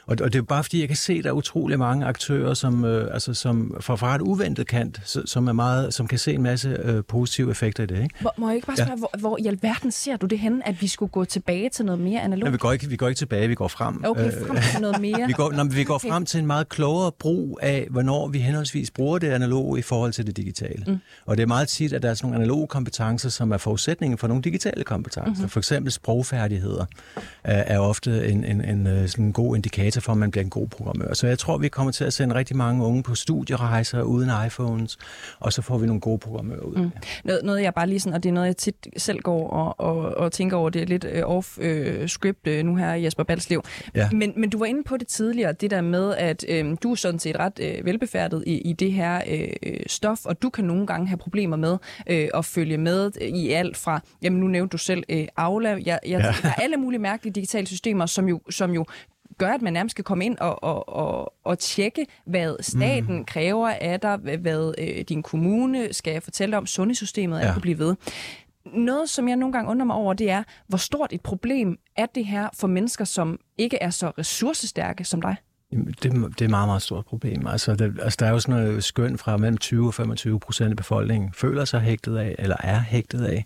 Og, 0.06 0.16
og 0.20 0.32
det 0.32 0.38
er 0.38 0.42
bare 0.42 0.64
fordi, 0.64 0.80
jeg 0.80 0.88
kan 0.88 0.96
se, 0.96 1.12
at 1.12 1.24
der 1.24 1.30
er 1.30 1.34
utrolig 1.34 1.78
mange 1.78 2.06
aktører, 2.06 2.54
som, 2.54 2.84
øh, 2.84 3.14
altså, 3.14 3.34
som 3.34 3.76
fra, 3.80 3.96
fra 3.96 4.14
et 4.14 4.20
uventet 4.20 4.66
kant, 4.66 5.00
som, 5.04 5.48
er 5.48 5.52
meget, 5.52 5.94
som 5.94 6.08
kan 6.08 6.18
se 6.18 6.32
en 6.34 6.42
masse 6.42 6.68
øh, 6.82 7.04
positive 7.08 7.50
effekter 7.50 7.82
i 7.82 7.86
det. 7.86 8.02
Ikke? 8.02 8.14
Hvor, 8.20 8.34
må 8.38 8.48
jeg 8.48 8.56
ikke 8.56 8.66
bare 8.66 8.76
spørge, 8.76 8.90
ja. 8.90 8.96
hvor, 8.96 9.10
hvor 9.18 9.38
i 9.40 9.46
alverden 9.46 9.90
ser 9.92 10.16
du 10.16 10.26
det 10.26 10.38
henne, 10.38 10.68
at 10.68 10.82
vi 10.82 10.86
skulle 10.86 11.10
gå 11.10 11.24
tilbage 11.24 11.68
til 11.68 11.84
noget 11.84 12.00
mere 12.00 12.20
analogt? 12.20 12.46
Ja, 12.46 12.50
vi, 12.50 12.58
går 12.58 12.72
ikke, 12.72 12.88
vi 12.88 12.96
går 12.96 13.08
ikke 13.08 13.18
tilbage, 13.18 13.48
vi 13.48 13.54
går 13.54 13.68
frem. 13.68 14.04
Okay, 14.04 14.32
frem 14.46 14.56
til 14.72 14.80
noget 14.80 15.00
mere. 15.00 15.26
vi 15.28 15.32
går, 15.32 15.52
når, 15.52 15.64
vi 15.64 15.84
går 15.84 15.94
okay. 15.94 16.08
frem 16.08 16.26
til 16.26 16.40
en 16.40 16.46
meget 16.46 16.68
klogere 16.68 17.12
brug 17.12 17.58
af, 17.62 17.86
hvornår 17.90 18.28
vi 18.28 18.38
henholdsvis 18.38 18.90
bruger 18.90 19.18
det 19.18 19.30
analoge 19.30 19.78
i 19.78 19.82
forhold 19.82 20.12
til 20.12 20.26
det 20.26 20.36
digitale. 20.36 20.84
Mm. 20.86 20.98
Og 21.26 21.36
det 21.36 21.42
er 21.42 21.46
meget 21.46 21.68
tit, 21.68 21.92
at 21.92 22.02
der 22.02 22.10
er 22.10 22.14
sådan 22.14 22.30
nogle 22.30 22.44
analoge 22.44 22.66
kompetencer, 22.66 23.28
som 23.28 23.52
er 23.52 23.56
forudsætningen 23.56 24.18
for 24.18 24.26
nogle 24.26 24.42
digitale 24.42 24.84
kompetencer. 24.84 25.32
Mm-hmm. 25.32 25.48
For 25.48 25.60
eksempel 25.60 25.92
sprogfærdigheder 25.92 26.84
er, 27.44 27.74
er 27.74 27.78
ofte 27.78 28.28
en, 28.28 28.44
en, 28.44 28.64
en, 28.64 28.86
en, 28.86 29.08
sådan 29.08 29.24
en 29.24 29.32
god 29.32 29.56
indikator 29.56 29.95
for, 30.00 30.12
at 30.12 30.18
man 30.18 30.30
bliver 30.30 30.44
en 30.44 30.50
god 30.50 30.68
programmør. 30.68 31.14
Så 31.14 31.26
jeg 31.26 31.38
tror, 31.38 31.58
vi 31.58 31.68
kommer 31.68 31.92
til 31.92 32.04
at 32.04 32.12
sende 32.12 32.34
rigtig 32.34 32.56
mange 32.56 32.84
unge 32.84 33.02
på 33.02 33.14
studierejser 33.14 34.02
uden 34.02 34.30
iPhones, 34.46 34.98
og 35.38 35.52
så 35.52 35.62
får 35.62 35.78
vi 35.78 35.86
nogle 35.86 36.00
gode 36.00 36.18
programmører 36.18 36.60
ud. 36.60 36.76
Mm. 36.76 36.90
Noget, 37.24 37.44
noget 37.44 37.62
jeg 37.62 37.74
bare 37.74 37.86
lige 37.86 38.00
sådan, 38.00 38.14
og 38.14 38.22
det 38.22 38.28
er 38.28 38.32
noget, 38.32 38.46
jeg 38.46 38.56
tit 38.56 38.86
selv 38.96 39.20
går 39.20 39.50
og, 39.50 39.80
og, 39.80 40.16
og 40.16 40.32
tænker 40.32 40.56
over, 40.56 40.70
det 40.70 40.82
er 40.82 40.86
lidt 40.86 41.04
off-script 41.04 42.58
uh, 42.58 42.66
nu 42.66 42.76
her, 42.76 42.92
Jesper 42.92 43.24
Balslev. 43.24 43.62
Ja. 43.94 44.10
Men, 44.12 44.32
men 44.36 44.50
du 44.50 44.58
var 44.58 44.66
inde 44.66 44.82
på 44.84 44.96
det 44.96 45.06
tidligere, 45.06 45.52
det 45.52 45.70
der 45.70 45.80
med, 45.80 46.14
at 46.14 46.44
uh, 46.50 46.76
du 46.82 46.90
er 46.90 46.94
sådan 46.94 47.18
set 47.18 47.36
ret 47.38 47.60
uh, 47.60 47.86
velbefærdet 47.86 48.44
i, 48.46 48.58
i 48.58 48.72
det 48.72 48.92
her 48.92 49.20
uh, 49.32 49.72
stof, 49.86 50.24
og 50.24 50.42
du 50.42 50.50
kan 50.50 50.64
nogle 50.64 50.86
gange 50.86 51.06
have 51.08 51.18
problemer 51.18 51.56
med 51.56 51.72
uh, 52.10 52.38
at 52.38 52.44
følge 52.44 52.78
med 52.78 53.10
i 53.20 53.50
alt 53.50 53.76
fra, 53.76 54.00
jamen 54.22 54.40
nu 54.40 54.46
nævnte 54.46 54.72
du 54.72 54.78
selv 54.78 55.04
uh, 55.12 55.18
Aula, 55.36 55.70
jeg, 55.70 55.80
jeg 55.86 56.00
ja. 56.04 56.18
der 56.18 56.48
er 56.48 56.54
alle 56.62 56.76
mulige 56.76 57.00
mærkelige 57.00 57.32
digitale 57.32 57.66
systemer, 57.66 58.06
som 58.06 58.28
jo, 58.28 58.40
som 58.50 58.70
jo 58.70 58.84
gør, 59.38 59.52
at 59.52 59.62
man 59.62 59.72
nærmest 59.72 59.90
skal 59.90 60.04
komme 60.04 60.24
ind 60.24 60.38
og, 60.38 60.64
og, 60.64 60.88
og, 60.88 61.34
og 61.44 61.58
tjekke, 61.58 62.06
hvad 62.26 62.56
staten 62.60 63.16
mm. 63.16 63.24
kræver 63.24 63.68
af 63.68 64.00
dig, 64.00 64.16
hvad 64.16 64.74
øh, 64.78 65.04
din 65.08 65.22
kommune 65.22 65.92
skal 65.92 66.20
fortælle 66.20 66.56
om, 66.56 66.66
sundhedssystemet 66.66 67.40
ja. 67.40 67.46
er 67.46 67.52
kunne 67.52 67.62
blive 67.62 67.78
ved. 67.78 67.96
Noget, 68.66 69.10
som 69.10 69.28
jeg 69.28 69.36
nogle 69.36 69.52
gange 69.52 69.70
undrer 69.70 69.86
mig 69.86 69.96
over, 69.96 70.14
det 70.14 70.30
er, 70.30 70.42
hvor 70.68 70.78
stort 70.78 71.12
et 71.12 71.20
problem 71.20 71.76
er 71.96 72.06
det 72.06 72.26
her 72.26 72.48
for 72.54 72.66
mennesker, 72.66 73.04
som 73.04 73.38
ikke 73.58 73.78
er 73.80 73.90
så 73.90 74.12
ressourcestærke 74.18 75.04
som 75.04 75.20
dig? 75.20 75.36
Det, 75.70 76.02
det 76.02 76.40
er 76.40 76.44
et 76.44 76.50
meget, 76.50 76.68
meget 76.68 76.82
stort 76.82 77.04
problem. 77.06 77.46
Altså, 77.46 77.74
det, 77.74 77.94
altså, 78.02 78.16
der 78.20 78.26
er 78.26 78.30
jo 78.30 78.40
sådan 78.40 78.62
noget 78.62 78.84
skøn 78.84 79.18
fra 79.18 79.36
mellem 79.36 79.58
20 79.58 79.86
og 79.86 79.94
25 79.94 80.40
procent 80.40 80.70
af 80.70 80.76
befolkningen 80.76 81.32
føler 81.32 81.64
sig 81.64 81.80
hægtet 81.80 82.16
af, 82.16 82.34
eller 82.38 82.56
er 82.60 82.80
hægtet 82.80 83.24
af. 83.24 83.44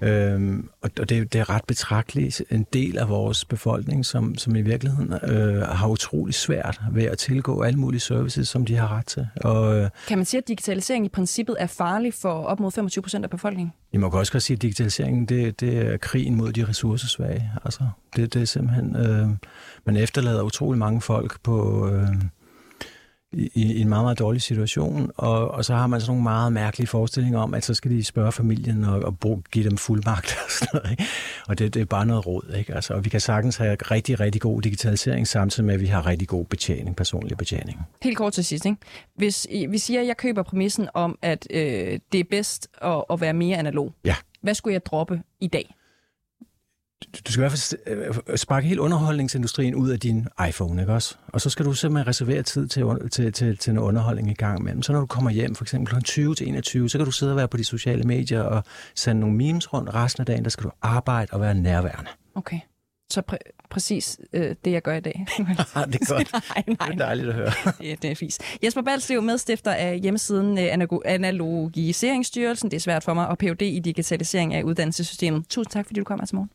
Øhm, 0.00 0.68
og 0.82 0.96
det, 0.96 1.32
det 1.32 1.34
er 1.34 1.50
ret 1.50 1.64
betragteligt 1.64 2.42
en 2.50 2.66
del 2.72 2.98
af 2.98 3.08
vores 3.08 3.44
befolkning, 3.44 4.06
som, 4.06 4.38
som 4.38 4.56
i 4.56 4.62
virkeligheden 4.62 5.12
øh, 5.12 5.62
har 5.62 5.88
utrolig 5.88 6.34
svært 6.34 6.80
ved 6.92 7.04
at 7.04 7.18
tilgå 7.18 7.62
alle 7.62 7.78
mulige 7.78 8.00
services, 8.00 8.48
som 8.48 8.64
de 8.64 8.76
har 8.76 8.96
ret 8.96 9.06
til. 9.06 9.26
Og, 9.40 9.78
øh, 9.78 9.90
kan 10.08 10.18
man 10.18 10.24
sige, 10.24 10.38
at 10.38 10.48
digitalisering 10.48 11.06
i 11.06 11.08
princippet 11.08 11.56
er 11.58 11.66
farlig 11.66 12.14
for 12.14 12.32
op 12.44 12.60
mod 12.60 12.70
25 12.72 13.02
procent 13.02 13.24
af 13.24 13.30
befolkningen? 13.30 13.72
Jeg 13.92 14.00
må 14.00 14.08
også 14.08 14.32
godt 14.32 14.42
sige, 14.42 14.54
at 14.54 14.62
digitaliseringen 14.62 15.26
det, 15.26 15.60
det 15.60 15.78
er 15.78 15.96
krigen 15.96 16.34
mod 16.34 16.52
de 16.52 16.68
ressourcesvage. 16.68 17.50
Altså, 17.64 17.82
det, 18.16 18.34
det 18.34 18.42
er 18.42 18.46
simpelthen... 18.46 18.96
Øh, 18.96 19.28
man 19.84 19.96
efterlader 19.96 20.42
utrolig 20.42 20.78
mange 20.78 21.00
folk 21.00 21.40
på... 21.48 21.88
Øh, 21.88 22.08
i, 23.32 23.50
i 23.54 23.80
en 23.80 23.88
meget, 23.88 24.04
meget 24.04 24.18
dårlig 24.18 24.42
situation, 24.42 25.10
og, 25.16 25.50
og 25.50 25.64
så 25.64 25.74
har 25.74 25.86
man 25.86 26.00
sådan 26.00 26.10
nogle 26.10 26.22
meget 26.22 26.52
mærkelige 26.52 26.86
forestillinger 26.86 27.40
om, 27.40 27.54
at 27.54 27.64
så 27.64 27.74
skal 27.74 27.90
de 27.90 28.04
spørge 28.04 28.32
familien 28.32 28.84
og, 28.84 29.02
og 29.02 29.18
bruge, 29.18 29.42
give 29.52 29.70
dem 29.70 29.76
fuldmagt 29.76 30.38
og 30.44 30.50
sådan 30.50 30.68
noget. 30.72 30.90
Ikke? 30.90 31.04
Og 31.48 31.58
det, 31.58 31.74
det 31.74 31.80
er 31.82 31.84
bare 31.84 32.06
noget 32.06 32.26
råd. 32.26 32.54
Ikke? 32.58 32.74
Altså, 32.74 32.94
og 32.94 33.04
vi 33.04 33.10
kan 33.10 33.20
sagtens 33.20 33.56
have 33.56 33.74
rigtig, 33.74 34.20
rigtig 34.20 34.40
god 34.40 34.62
digitalisering, 34.62 35.28
samtidig 35.28 35.66
med, 35.66 35.74
at 35.74 35.80
vi 35.80 35.86
har 35.86 36.06
rigtig 36.06 36.28
god 36.28 36.44
betjening, 36.44 36.96
personlig 36.96 37.38
betjening. 37.38 37.78
Helt 38.02 38.16
kort 38.16 38.32
til 38.32 38.44
sidst. 38.44 38.66
Ikke? 38.66 38.78
Hvis 39.16 39.46
vi 39.68 39.78
siger, 39.78 40.00
at 40.00 40.06
jeg 40.06 40.16
køber 40.16 40.42
præmissen 40.42 40.88
om, 40.94 41.18
at 41.22 41.46
øh, 41.50 41.98
det 42.12 42.20
er 42.20 42.24
bedst 42.30 42.68
at, 42.82 43.04
at 43.10 43.20
være 43.20 43.32
mere 43.32 43.58
analog. 43.58 43.94
Ja. 44.04 44.14
Hvad 44.42 44.54
skulle 44.54 44.74
jeg 44.74 44.86
droppe 44.86 45.22
i 45.40 45.46
dag? 45.46 45.74
Du 47.26 47.32
skal 47.32 47.40
i 47.40 47.42
hvert 47.42 47.52
fald 47.52 47.80
øh, 48.30 48.36
sparke 48.38 48.66
hele 48.68 48.80
underholdningsindustrien 48.80 49.74
ud 49.74 49.90
af 49.90 50.00
din 50.00 50.26
iPhone, 50.48 50.82
ikke 50.82 50.92
også? 50.92 51.14
Og 51.28 51.40
så 51.40 51.50
skal 51.50 51.64
du 51.64 51.72
simpelthen 51.72 52.08
reservere 52.08 52.42
tid 52.42 52.68
til, 52.68 52.84
til, 53.10 53.32
til, 53.32 53.56
til 53.56 53.74
noget 53.74 53.88
underholdning 53.88 54.30
i 54.30 54.34
gang 54.34 54.60
imellem. 54.60 54.82
Så 54.82 54.92
når 54.92 55.00
du 55.00 55.06
kommer 55.06 55.30
hjem, 55.30 55.54
for 55.54 55.64
eksempel 55.64 55.94
kl. 55.94 56.00
20 56.04 56.34
til 56.34 56.48
21, 56.48 56.90
så 56.90 56.98
kan 56.98 57.04
du 57.04 57.10
sidde 57.10 57.32
og 57.32 57.36
være 57.36 57.48
på 57.48 57.56
de 57.56 57.64
sociale 57.64 58.02
medier 58.02 58.42
og 58.42 58.64
sende 58.94 59.20
nogle 59.20 59.36
memes 59.36 59.72
rundt. 59.72 59.94
Resten 59.94 60.20
af 60.20 60.26
dagen, 60.26 60.44
der 60.44 60.50
skal 60.50 60.64
du 60.64 60.70
arbejde 60.82 61.28
og 61.32 61.40
være 61.40 61.54
nærværende. 61.54 62.10
Okay. 62.34 62.60
Så 63.10 63.22
præ- 63.32 63.66
præcis 63.70 64.18
øh, 64.32 64.54
det, 64.64 64.72
jeg 64.72 64.82
gør 64.82 64.94
i 64.94 65.00
dag. 65.00 65.26
det 65.38 65.48
er 65.48 66.14
godt. 66.14 66.32
nej, 66.32 66.64
nej. 66.66 66.88
Det 66.88 66.94
er 66.94 67.04
dejligt 67.04 67.28
at 67.28 67.34
høre. 67.34 67.52
det, 67.80 68.02
det 68.02 68.10
er 68.10 68.14
fis. 68.14 68.38
Jesper 68.64 68.82
Balslev, 68.82 69.22
medstifter 69.22 69.72
af 69.72 70.00
hjemmesiden 70.00 70.58
øh, 70.58 70.88
Analogiseringsstyrelsen. 71.04 72.70
Det 72.70 72.76
er 72.76 72.80
svært 72.80 73.04
for 73.04 73.14
mig. 73.14 73.28
Og 73.28 73.38
Ph.D. 73.38 73.62
i 73.62 73.78
digitalisering 73.78 74.54
af 74.54 74.62
uddannelsessystemet. 74.62 75.48
Tusind 75.48 75.70
tak, 75.70 75.86
fordi 75.86 76.00
du 76.00 76.04
kom 76.04 76.18
her 76.20 76.26
til 76.26 76.36
morgen. 76.36 76.50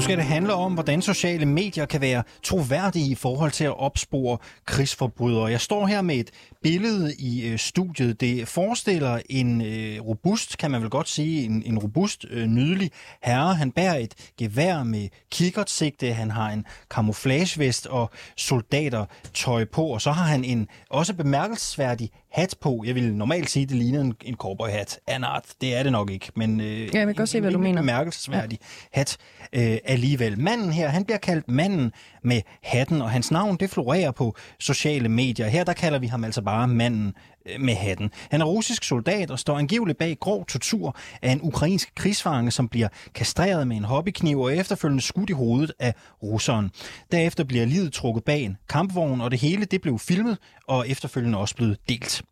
Nu 0.00 0.04
skal 0.04 0.18
det 0.18 0.24
handle 0.24 0.54
om, 0.54 0.74
hvordan 0.74 1.02
sociale 1.02 1.46
medier 1.46 1.86
kan 1.86 2.00
være 2.00 2.22
troværdige 2.42 3.10
i 3.10 3.14
forhold 3.14 3.50
til 3.50 3.64
at 3.64 3.80
opspore 3.80 4.38
krigsforbrydere. 4.64 5.46
Jeg 5.46 5.60
står 5.60 5.86
her 5.86 6.02
med 6.02 6.16
et 6.16 6.30
billede 6.62 7.14
i 7.18 7.48
øh, 7.48 7.58
studiet. 7.58 8.20
Det 8.20 8.48
forestiller 8.48 9.20
en 9.28 9.60
øh, 9.60 10.00
robust, 10.00 10.58
kan 10.58 10.70
man 10.70 10.80
vel 10.80 10.90
godt 10.90 11.08
sige, 11.08 11.44
en, 11.44 11.62
en 11.66 11.78
robust, 11.78 12.26
øh, 12.30 12.46
nydelig 12.46 12.90
herre. 13.22 13.54
Han 13.54 13.70
bærer 13.70 13.96
et 13.96 14.14
gevær 14.38 14.82
med 14.82 15.08
kikkertsigte, 15.30 16.12
han 16.12 16.30
har 16.30 16.50
en 16.50 16.66
camouflagevest 16.88 17.86
og 17.86 18.10
soldatertøj 18.36 19.64
på, 19.64 19.86
og 19.86 20.00
så 20.02 20.10
har 20.10 20.24
han 20.24 20.44
en 20.44 20.68
også 20.90 21.14
bemærkelsesværdig 21.14 22.10
hat 22.32 22.54
på. 22.60 22.82
Jeg 22.86 22.94
vil 22.94 23.14
normalt 23.14 23.50
sige, 23.50 23.62
at 23.62 23.68
det 23.68 23.76
ligner 23.76 24.00
en, 24.00 24.14
en 24.22 24.36
cowboyhat 24.36 25.00
af 25.06 25.16
en 25.16 25.24
art. 25.24 25.44
Det 25.60 25.76
er 25.76 25.82
det 25.82 25.92
nok 25.92 26.10
ikke, 26.10 26.32
men 26.36 26.60
øh, 26.60 26.80
ja, 26.80 26.82
jeg 26.82 26.90
kan 26.92 27.14
godt 27.14 27.28
se, 27.28 27.40
hvad 27.40 27.50
du 27.50 27.58
mener. 27.58 27.82
bemærkelsesværdig 27.82 28.58
ja. 28.60 28.98
hat 28.98 29.16
øh, 29.52 29.78
alligevel. 29.84 30.40
Manden 30.40 30.72
her, 30.72 30.88
han 30.88 31.04
bliver 31.04 31.18
kaldt 31.18 31.48
manden 31.48 31.92
med 32.24 32.40
hatten, 32.62 33.02
og 33.02 33.10
hans 33.10 33.30
navn, 33.30 33.56
det 33.56 33.70
florerer 33.70 34.10
på 34.10 34.36
sociale 34.58 35.08
medier. 35.08 35.48
Her, 35.48 35.64
der 35.64 35.72
kalder 35.72 35.98
vi 35.98 36.06
ham 36.06 36.24
altså 36.24 36.42
bare 36.42 36.68
manden 36.68 37.14
Øh, 37.46 37.60
med 37.60 37.74
hatten. 37.74 38.10
Han 38.30 38.40
er 38.40 38.44
russisk 38.44 38.84
soldat 38.84 39.30
og 39.30 39.38
står 39.38 39.58
angiveligt 39.58 39.98
bag 39.98 40.16
grov 40.20 40.46
tortur 40.46 40.96
af 41.22 41.32
en 41.32 41.40
ukrainsk 41.42 41.92
krigsfange, 41.94 42.50
som 42.50 42.68
bliver 42.68 42.88
kastreret 43.14 43.68
med 43.68 43.76
en 43.76 43.84
hobbykniv 43.84 44.40
og 44.40 44.56
efterfølgende 44.56 45.02
skudt 45.02 45.30
i 45.30 45.32
hovedet 45.32 45.72
af 45.78 45.94
russeren. 46.22 46.70
Derefter 47.12 47.44
bliver 47.44 47.64
livet 47.64 47.92
trukket 47.92 48.24
bag 48.24 48.44
en 48.44 48.56
kampvogn, 48.68 49.20
og 49.20 49.30
det 49.30 49.40
hele 49.40 49.64
det 49.64 49.80
blev 49.80 49.98
filmet 49.98 50.38
og 50.68 50.88
efterfølgende 50.88 51.38
også 51.38 51.56
blevet 51.56 51.78
delt. 51.88 52.22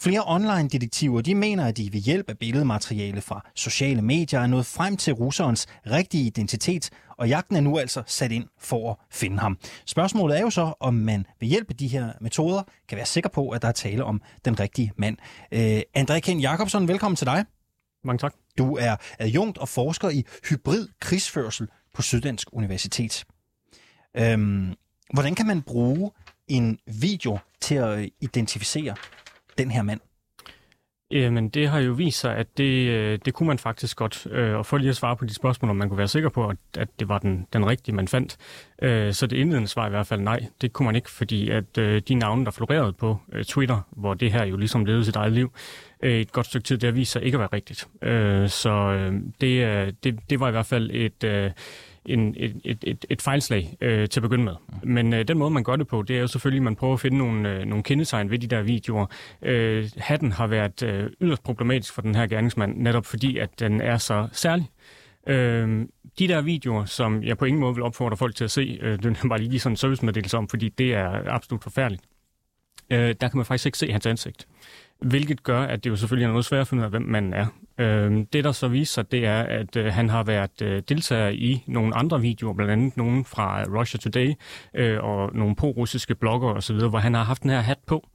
Flere 0.00 0.22
online-detektiver 0.26 1.20
de 1.20 1.34
mener, 1.34 1.66
at 1.66 1.76
de 1.76 1.92
ved 1.92 2.00
hjælp 2.00 2.30
af 2.30 2.38
billedmateriale 2.38 3.20
fra 3.20 3.46
sociale 3.54 4.02
medier 4.02 4.40
er 4.40 4.46
nået 4.46 4.66
frem 4.66 4.96
til 4.96 5.12
russerens 5.12 5.66
rigtige 5.90 6.24
identitet, 6.24 6.90
og 7.18 7.28
jagten 7.28 7.56
er 7.56 7.60
nu 7.60 7.78
altså 7.78 8.02
sat 8.06 8.32
ind 8.32 8.48
for 8.58 8.90
at 8.90 8.96
finde 9.10 9.38
ham. 9.38 9.58
Spørgsmålet 9.86 10.38
er 10.38 10.40
jo 10.40 10.50
så, 10.50 10.74
om 10.80 10.94
man 10.94 11.26
ved 11.40 11.48
hjælp 11.48 11.70
af 11.70 11.76
de 11.76 11.88
her 11.88 12.12
metoder 12.20 12.62
kan 12.88 12.96
være 12.96 13.06
sikker 13.06 13.30
på, 13.30 13.48
at 13.48 13.62
der 13.62 13.68
er 13.68 13.72
tale 13.72 14.04
om 14.04 14.22
den 14.44 14.60
rigtige 14.60 14.92
mand. 14.96 15.16
Øh, 15.52 15.80
André 15.98 16.18
Ken 16.18 16.40
Jacobsen, 16.40 16.88
velkommen 16.88 17.16
til 17.16 17.26
dig. 17.26 17.44
Mange 18.04 18.18
tak. 18.18 18.34
Du 18.58 18.76
er 18.76 18.96
adjunkt 19.18 19.58
og 19.58 19.68
forsker 19.68 20.08
i 20.10 20.24
hybrid 20.50 20.88
krigsførsel 21.00 21.68
på 21.94 22.02
Syddansk 22.02 22.48
Universitet. 22.52 23.24
Øhm, 24.16 24.74
hvordan 25.14 25.34
kan 25.34 25.46
man 25.46 25.62
bruge 25.62 26.10
en 26.48 26.78
video 26.86 27.38
til 27.60 27.74
at 27.74 28.10
identificere 28.20 28.94
den 29.58 29.70
her 29.70 29.82
mand? 29.82 30.00
Øh, 31.12 31.22
Jamen, 31.22 31.48
det 31.48 31.68
har 31.68 31.78
jo 31.78 31.92
vist 31.92 32.20
sig, 32.20 32.36
at 32.36 32.46
det, 32.58 32.88
øh, 32.88 33.18
det 33.24 33.34
kunne 33.34 33.46
man 33.46 33.58
faktisk 33.58 33.96
godt. 33.96 34.26
Øh, 34.30 34.56
og 34.56 34.66
for 34.66 34.78
lige 34.78 34.88
at 34.88 34.96
svare 34.96 35.16
på 35.16 35.24
de 35.24 35.34
spørgsmål, 35.34 35.70
om 35.70 35.76
man 35.76 35.88
kunne 35.88 35.98
være 35.98 36.08
sikker 36.08 36.28
på, 36.28 36.52
at 36.78 36.88
det 36.98 37.08
var 37.08 37.18
den, 37.18 37.46
den 37.52 37.66
rigtige, 37.66 37.94
man 37.94 38.08
fandt. 38.08 38.36
Øh, 38.82 39.12
så 39.12 39.26
det 39.26 39.36
indledende 39.36 39.68
svar 39.68 39.86
i 39.86 39.90
hvert 39.90 40.06
fald 40.06 40.20
nej, 40.20 40.46
det 40.60 40.72
kunne 40.72 40.86
man 40.86 40.96
ikke, 40.96 41.10
fordi 41.10 41.50
at 41.50 41.78
øh, 41.78 42.02
de 42.08 42.14
navne, 42.14 42.44
der 42.44 42.50
florerede 42.50 42.92
på 42.92 43.18
Twitter, 43.46 43.80
hvor 43.90 44.14
det 44.14 44.32
her 44.32 44.44
jo 44.44 44.56
ligesom 44.56 44.84
levede 44.84 45.04
sit 45.04 45.16
eget 45.16 45.32
liv, 45.32 45.52
et 46.02 46.32
godt 46.32 46.46
stykke 46.46 46.64
tid, 46.64 46.78
det 46.78 46.86
har 46.86 46.92
vist 46.92 47.12
sig 47.12 47.22
ikke 47.22 47.36
at 47.36 47.40
være 47.40 47.48
rigtigt. 47.52 47.88
Så 48.52 49.10
det, 49.40 50.04
det, 50.04 50.18
det 50.30 50.40
var 50.40 50.48
i 50.48 50.50
hvert 50.50 50.66
fald 50.66 50.90
et 50.92 51.52
en, 52.08 52.34
et, 52.36 52.56
et, 52.64 52.78
et, 52.82 53.04
et 53.10 53.22
fejlslag 53.22 53.76
øh, 53.80 54.08
til 54.08 54.20
at 54.20 54.22
begynde 54.22 54.44
med. 54.44 54.54
Men 54.82 55.12
øh, 55.12 55.28
den 55.28 55.38
måde, 55.38 55.50
man 55.50 55.64
gør 55.64 55.76
det 55.76 55.86
på, 55.86 56.02
det 56.02 56.16
er 56.16 56.20
jo 56.20 56.26
selvfølgelig, 56.26 56.60
at 56.60 56.64
man 56.64 56.76
prøver 56.76 56.94
at 56.94 57.00
finde 57.00 57.18
nogle, 57.18 57.52
øh, 57.52 57.64
nogle 57.64 57.82
kendetegn 57.82 58.30
ved 58.30 58.38
de 58.38 58.46
der 58.46 58.62
videoer. 58.62 59.06
Øh, 59.42 59.90
hatten 59.96 60.32
har 60.32 60.46
været 60.46 60.82
øh, 60.82 61.10
yderst 61.20 61.42
problematisk 61.42 61.94
for 61.94 62.02
den 62.02 62.14
her 62.14 62.26
gerningsmand, 62.26 62.76
netop 62.76 63.06
fordi, 63.06 63.38
at 63.38 63.60
den 63.60 63.80
er 63.80 63.98
så 63.98 64.28
særlig. 64.32 64.70
Øh, 65.26 65.86
de 66.18 66.28
der 66.28 66.40
videoer, 66.40 66.84
som 66.84 67.22
jeg 67.22 67.38
på 67.38 67.44
ingen 67.44 67.60
måde 67.60 67.74
vil 67.74 67.82
opfordre 67.82 68.16
folk 68.16 68.34
til 68.34 68.44
at 68.44 68.50
se, 68.50 68.78
øh, 68.82 68.98
det 68.98 69.06
er 69.24 69.28
bare 69.28 69.38
lige 69.38 69.60
sådan 69.60 69.72
en 69.72 69.76
servicemeddelelse 69.76 70.36
om, 70.36 70.48
fordi 70.48 70.68
det 70.68 70.94
er 70.94 71.22
absolut 71.26 71.62
forfærdeligt. 71.62 72.02
Øh, 72.90 73.14
der 73.20 73.28
kan 73.28 73.36
man 73.36 73.44
faktisk 73.46 73.66
ikke 73.66 73.78
se 73.78 73.92
hans 73.92 74.06
ansigt. 74.06 74.46
Hvilket 75.00 75.42
gør, 75.42 75.62
at 75.62 75.84
det 75.84 75.90
jo 75.90 75.96
selvfølgelig 75.96 76.24
er 76.24 76.30
noget 76.30 76.44
svært 76.44 76.60
at 76.60 76.68
finde 76.68 76.80
ud 76.80 76.84
af, 76.84 76.90
hvem 76.90 77.02
manden 77.02 77.34
er. 77.34 77.46
Øh, 77.78 78.24
det, 78.32 78.44
der 78.44 78.52
så 78.52 78.68
viser 78.68 78.92
sig, 78.92 79.12
det 79.12 79.26
er, 79.26 79.42
at 79.42 79.76
øh, 79.76 79.86
han 79.86 80.08
har 80.08 80.22
været 80.22 80.62
øh, 80.62 80.82
deltager 80.88 81.28
i 81.28 81.64
nogle 81.66 81.96
andre 81.96 82.20
videoer, 82.20 82.54
blandt 82.54 82.72
andet 82.72 82.96
nogle 82.96 83.24
fra 83.24 83.64
Russia 83.64 83.98
Today 83.98 84.34
øh, 84.74 85.04
og 85.04 85.30
nogle 85.34 85.56
pro-russiske 85.56 86.14
blogger 86.14 86.48
osv., 86.48 86.76
hvor 86.76 86.98
han 86.98 87.14
har 87.14 87.24
haft 87.24 87.42
den 87.42 87.50
her 87.50 87.60
hat 87.60 87.78
på. 87.86 88.08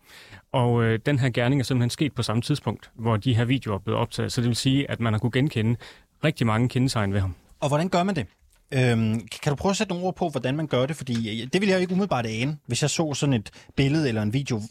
Og 0.52 0.84
øh, 0.84 1.00
den 1.06 1.20
her 1.20 1.30
gerning 1.30 1.62
er 1.62 1.66
simpelthen 1.66 1.90
sket 1.90 2.14
på 2.14 2.24
samme 2.24 2.42
tidspunkt, 2.42 2.92
hvor 2.94 3.18
de 3.18 3.34
her 3.34 3.46
videoer 3.46 3.76
er 3.76 3.80
blevet 3.80 4.00
optaget. 4.00 4.32
Så 4.32 4.42
det 4.42 4.48
vil 4.48 4.56
sige, 4.56 4.92
at 4.92 5.00
man 5.00 5.14
har 5.14 5.20
kunne 5.20 5.32
genkende 5.32 5.76
rigtig 6.24 6.48
mange 6.48 6.70
kendetegn 6.70 7.14
ved 7.14 7.20
ham. 7.20 7.36
Og 7.60 7.68
hvordan 7.68 7.90
gør 7.90 8.04
man 8.04 8.16
det? 8.16 8.26
Øhm, 8.74 9.28
kan 9.42 9.52
du 9.52 9.56
prøve 9.56 9.70
at 9.70 9.78
sætte 9.78 9.94
nogle 9.94 10.08
ord 10.08 10.16
på, 10.16 10.30
hvordan 10.30 10.56
man 10.56 10.68
gør 10.68 10.86
det? 10.86 10.96
Fordi 10.96 11.42
øh, 11.42 11.48
det 11.54 11.62
vil 11.62 11.70
jeg 11.70 11.76
jo 11.76 11.82
ikke 11.82 11.94
umiddelbart 11.94 12.26
ane, 12.26 12.58
hvis 12.66 12.82
jeg 12.82 12.90
så 12.90 13.14
sådan 13.14 13.34
et 13.34 13.50
billede 13.76 14.08
eller 14.08 14.22
en 14.22 14.34
video. 14.34 14.62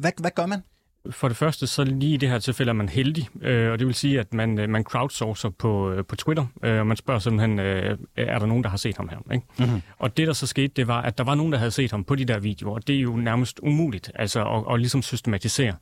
Hvad, 0.00 0.12
hvad 0.20 0.30
gør 0.30 0.46
man? 0.46 0.62
For 1.10 1.28
det 1.28 1.36
første, 1.36 1.66
så 1.66 1.84
lige 1.84 2.14
i 2.14 2.16
det 2.16 2.28
her 2.28 2.38
tilfælde 2.38 2.70
er 2.70 2.74
man 2.74 2.88
heldig, 2.88 3.28
øh, 3.42 3.72
og 3.72 3.78
det 3.78 3.86
vil 3.86 3.94
sige, 3.94 4.20
at 4.20 4.34
man, 4.34 4.58
øh, 4.58 4.68
man 4.68 4.82
crowdsourcer 4.82 5.50
på, 5.50 5.92
øh, 5.92 6.04
på 6.04 6.16
Twitter, 6.16 6.46
øh, 6.62 6.80
og 6.80 6.86
man 6.86 6.96
spørger 6.96 7.20
simpelthen, 7.20 7.58
øh, 7.58 7.98
er 8.16 8.38
der 8.38 8.46
nogen, 8.46 8.64
der 8.64 8.70
har 8.70 8.76
set 8.76 8.96
ham 8.96 9.08
her? 9.08 9.32
Ikke? 9.34 9.46
Mm-hmm. 9.58 9.82
Og 9.98 10.16
det, 10.16 10.26
der 10.26 10.32
så 10.32 10.46
skete, 10.46 10.72
det 10.76 10.88
var, 10.88 11.02
at 11.02 11.18
der 11.18 11.24
var 11.24 11.34
nogen, 11.34 11.52
der 11.52 11.58
havde 11.58 11.70
set 11.70 11.90
ham 11.90 12.04
på 12.04 12.14
de 12.14 12.24
der 12.24 12.38
videoer, 12.38 12.74
og 12.74 12.86
det 12.86 12.96
er 12.96 13.00
jo 13.00 13.16
nærmest 13.16 13.60
umuligt 13.62 14.10
altså, 14.14 14.44
at, 14.44 14.74
at 14.74 14.80
ligesom 14.80 15.02
systematisere 15.02 15.74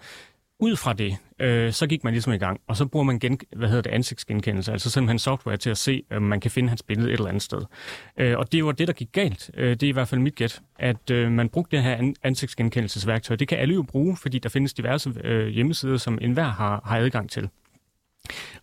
ud 0.63 0.77
fra 0.77 0.93
det, 0.93 1.17
øh, 1.39 1.73
så 1.73 1.87
gik 1.87 2.05
man 2.05 2.13
ligesom 2.13 2.33
i 2.33 2.39
gang, 2.39 2.61
og 2.67 2.77
så 2.77 2.87
bruger 2.87 3.05
man 3.05 3.19
gen, 3.19 3.39
hvad 3.57 3.69
hedder 3.69 3.83
det, 3.83 3.91
ansigtsgenkendelse, 3.91 4.73
altså 4.73 4.91
simpelthen 4.91 5.19
software 5.19 5.57
til 5.57 5.71
at 5.71 5.79
se, 5.79 6.03
om 6.11 6.23
man 6.23 6.41
kan 6.41 6.51
finde 6.51 6.69
hans 6.69 6.83
billede 6.83 7.09
et 7.09 7.13
eller 7.13 7.29
andet 7.29 7.43
sted. 7.43 7.63
Øh, 8.17 8.39
og 8.39 8.53
det 8.53 8.65
var 8.65 8.73
det, 8.73 8.89
der 8.89 8.95
gik 8.95 9.13
galt. 9.13 9.51
Øh, 9.55 9.71
det 9.71 9.83
er 9.83 9.89
i 9.89 9.93
hvert 9.93 10.09
fald 10.09 10.21
mit 10.21 10.35
gæt, 10.35 10.61
at 10.79 11.11
øh, 11.11 11.31
man 11.31 11.49
brugte 11.49 11.77
det 11.77 11.85
her 11.85 12.13
ansigtsgenkendelsesværktøj. 12.23 13.37
Det 13.37 13.49
kan 13.49 13.59
alle 13.59 13.75
jo 13.75 13.83
bruge, 13.83 14.17
fordi 14.17 14.39
der 14.39 14.49
findes 14.49 14.75
diverse 14.75 15.15
øh, 15.25 15.49
hjemmesider, 15.49 15.97
som 15.97 16.19
enhver 16.21 16.49
har, 16.49 16.83
har 16.85 16.99
adgang 16.99 17.31
til. 17.31 17.49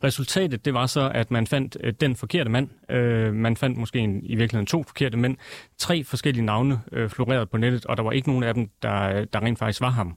Resultatet 0.04 0.66
det 0.66 0.74
var 0.74 0.86
så, 0.86 1.12
at 1.14 1.32
man 1.32 1.48
fandt 1.48 1.78
øh, 1.84 1.94
den 2.02 2.16
forkerte 2.16 2.50
mand. 2.50 2.70
Øh, 2.92 3.34
man 3.34 3.58
fandt 3.58 3.78
måske 3.78 4.00
en, 4.00 4.22
i 4.24 4.36
virkeligheden 4.36 4.66
to 4.66 4.84
forkerte 4.84 5.18
mænd. 5.18 5.38
Tre 5.78 6.04
forskellige 6.04 6.46
navne 6.46 6.82
øh, 6.92 7.10
florerede 7.10 7.46
på 7.46 7.58
nettet, 7.58 7.86
og 7.86 7.98
der 7.98 8.04
var 8.04 8.12
ikke 8.12 8.30
nogen 8.30 8.44
af 8.44 8.54
dem, 8.54 8.70
der, 8.82 9.26
der 9.26 9.40
rent 9.40 9.60
faktisk 9.60 9.82
var 9.82 9.90
ham. 9.90 10.08
Øh, 10.08 10.14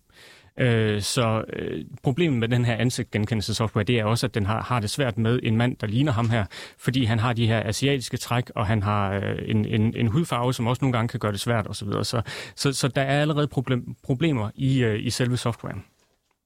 så 1.03 1.45
øh, 1.53 1.85
problemet 2.03 2.39
med 2.39 2.49
den 2.49 2.65
her 2.65 2.77
ansigtgenkendelsessoftware, 2.77 3.85
det 3.85 3.99
er 3.99 4.05
også, 4.05 4.27
at 4.27 4.35
den 4.35 4.47
har, 4.47 4.63
har 4.63 4.81
det 4.81 4.91
svært 4.91 5.19
med 5.19 5.41
en 5.43 5.57
mand, 5.57 5.77
der 5.77 5.87
ligner 5.87 6.13
ham 6.13 6.31
her, 6.31 6.45
fordi 6.79 7.05
han 7.05 7.19
har 7.19 7.33
de 7.33 7.47
her 7.47 7.63
asiatiske 7.67 8.17
træk, 8.17 8.51
og 8.55 8.67
han 8.67 8.83
har 8.83 9.13
øh, 9.13 9.39
en, 9.45 9.65
en, 9.65 9.97
en 9.97 10.07
hudfarve, 10.07 10.55
som 10.55 10.67
også 10.67 10.85
nogle 10.85 10.93
gange 10.93 11.09
kan 11.09 11.21
gøre 11.21 11.33
det 11.33 11.41
svært 11.41 11.67
osv. 11.67 11.89
Så, 11.89 12.03
så, 12.03 12.23
så, 12.57 12.73
så 12.73 12.89
der 12.89 13.03
er 13.03 13.21
allerede 13.21 13.49
problem, 13.49 13.95
problemer 14.03 14.51
i, 14.55 14.83
øh, 14.83 15.07
i 15.07 15.11
selve 15.11 15.37
softwaren. 15.37 15.85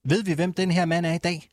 Ved 0.05 0.25
vi, 0.25 0.33
hvem 0.33 0.53
den 0.53 0.71
her 0.71 0.85
mand 0.85 1.07
er 1.07 1.15
i 1.15 1.19
dag? 1.19 1.49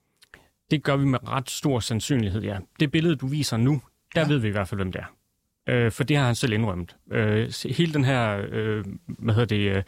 Det 0.71 0.83
gør 0.83 0.95
vi 0.95 1.05
med 1.05 1.27
ret 1.27 1.49
stor 1.49 1.79
sandsynlighed, 1.79 2.41
ja. 2.41 2.57
Det 2.79 2.91
billede, 2.91 3.15
du 3.15 3.27
viser 3.27 3.57
nu, 3.57 3.81
der 4.15 4.21
ja. 4.21 4.27
ved 4.27 4.37
vi 4.37 4.47
i 4.47 4.51
hvert 4.51 4.67
fald, 4.67 4.79
hvem 4.79 4.91
det 4.91 5.01
er. 5.01 5.22
Øh, 5.69 5.91
for 5.91 6.03
det 6.03 6.17
har 6.17 6.25
han 6.25 6.35
selv 6.35 6.53
indrømt. 6.53 6.95
Øh, 7.11 7.53
hele 7.65 7.93
den 7.93 8.05
her, 8.05 8.45
øh, 8.51 8.85
hvad 9.07 9.33
hedder 9.33 9.57
det, 9.57 9.75
øh, 9.75 9.83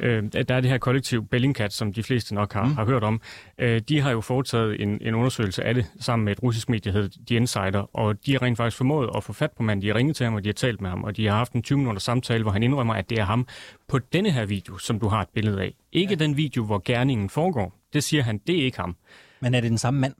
øh, 0.00 0.22
der 0.48 0.54
er 0.54 0.60
det 0.60 0.70
her 0.70 0.78
kollektiv 0.78 1.26
Bellingcat, 1.26 1.72
som 1.72 1.92
de 1.92 2.02
fleste 2.02 2.34
nok 2.34 2.52
har, 2.52 2.64
mm. 2.64 2.74
har 2.74 2.84
hørt 2.84 3.04
om. 3.04 3.20
Øh, 3.58 3.80
de 3.88 4.00
har 4.00 4.10
jo 4.10 4.20
foretaget 4.20 4.82
en, 4.82 4.98
en 5.00 5.14
undersøgelse 5.14 5.64
af 5.64 5.74
det 5.74 5.86
sammen 6.00 6.24
med 6.24 6.32
et 6.32 6.42
russisk 6.42 6.68
medie, 6.68 6.92
der 6.92 6.98
hedder 7.00 7.18
The 7.26 7.36
Insider, 7.36 7.96
og 7.96 8.26
de 8.26 8.32
har 8.32 8.42
rent 8.42 8.56
faktisk 8.56 8.76
formået 8.76 9.10
at 9.16 9.24
få 9.24 9.32
fat 9.32 9.50
på 9.50 9.62
manden. 9.62 9.82
De 9.82 9.86
har 9.86 9.94
ringet 9.94 10.16
til 10.16 10.24
ham, 10.24 10.34
og 10.34 10.44
de 10.44 10.48
har 10.48 10.54
talt 10.54 10.80
med 10.80 10.90
ham, 10.90 11.04
og 11.04 11.16
de 11.16 11.26
har 11.26 11.36
haft 11.36 11.52
en 11.52 11.62
20 11.62 11.78
minutter 11.78 12.00
samtale, 12.00 12.42
hvor 12.42 12.52
han 12.52 12.62
indrømmer, 12.62 12.94
at 12.94 13.10
det 13.10 13.18
er 13.18 13.24
ham 13.24 13.46
på 13.88 13.98
denne 13.98 14.30
her 14.30 14.46
video, 14.46 14.78
som 14.78 15.00
du 15.00 15.08
har 15.08 15.22
et 15.22 15.28
billede 15.34 15.62
af. 15.62 15.74
Ikke 15.92 16.10
ja. 16.10 16.24
den 16.24 16.36
video, 16.36 16.64
hvor 16.64 16.82
gerningen 16.84 17.30
foregår. 17.30 17.80
Det 17.92 18.04
siger 18.04 18.22
han, 18.22 18.38
det 18.46 18.60
er 18.60 18.64
ikke 18.64 18.78
ham. 18.78 18.96
Men 19.40 19.54
er 19.54 19.60
det 19.60 19.70
den 19.70 19.78
samme 19.78 20.00
mand? 20.00 20.14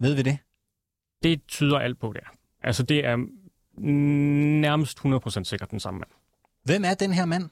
Ved 0.00 0.14
vi 0.14 0.22
det? 0.22 0.38
Det 1.22 1.40
tyder 1.48 1.78
alt 1.78 2.00
på, 2.00 2.12
det 2.12 2.20
er. 2.22 2.30
Altså, 2.62 2.82
det 2.82 3.06
er 3.06 3.16
nærmest 3.80 4.98
100% 4.98 5.44
sikkert 5.44 5.70
den 5.70 5.80
samme 5.80 5.98
mand. 5.98 6.10
Hvem 6.64 6.84
er 6.84 6.94
den 6.94 7.12
her 7.12 7.24
mand? 7.24 7.50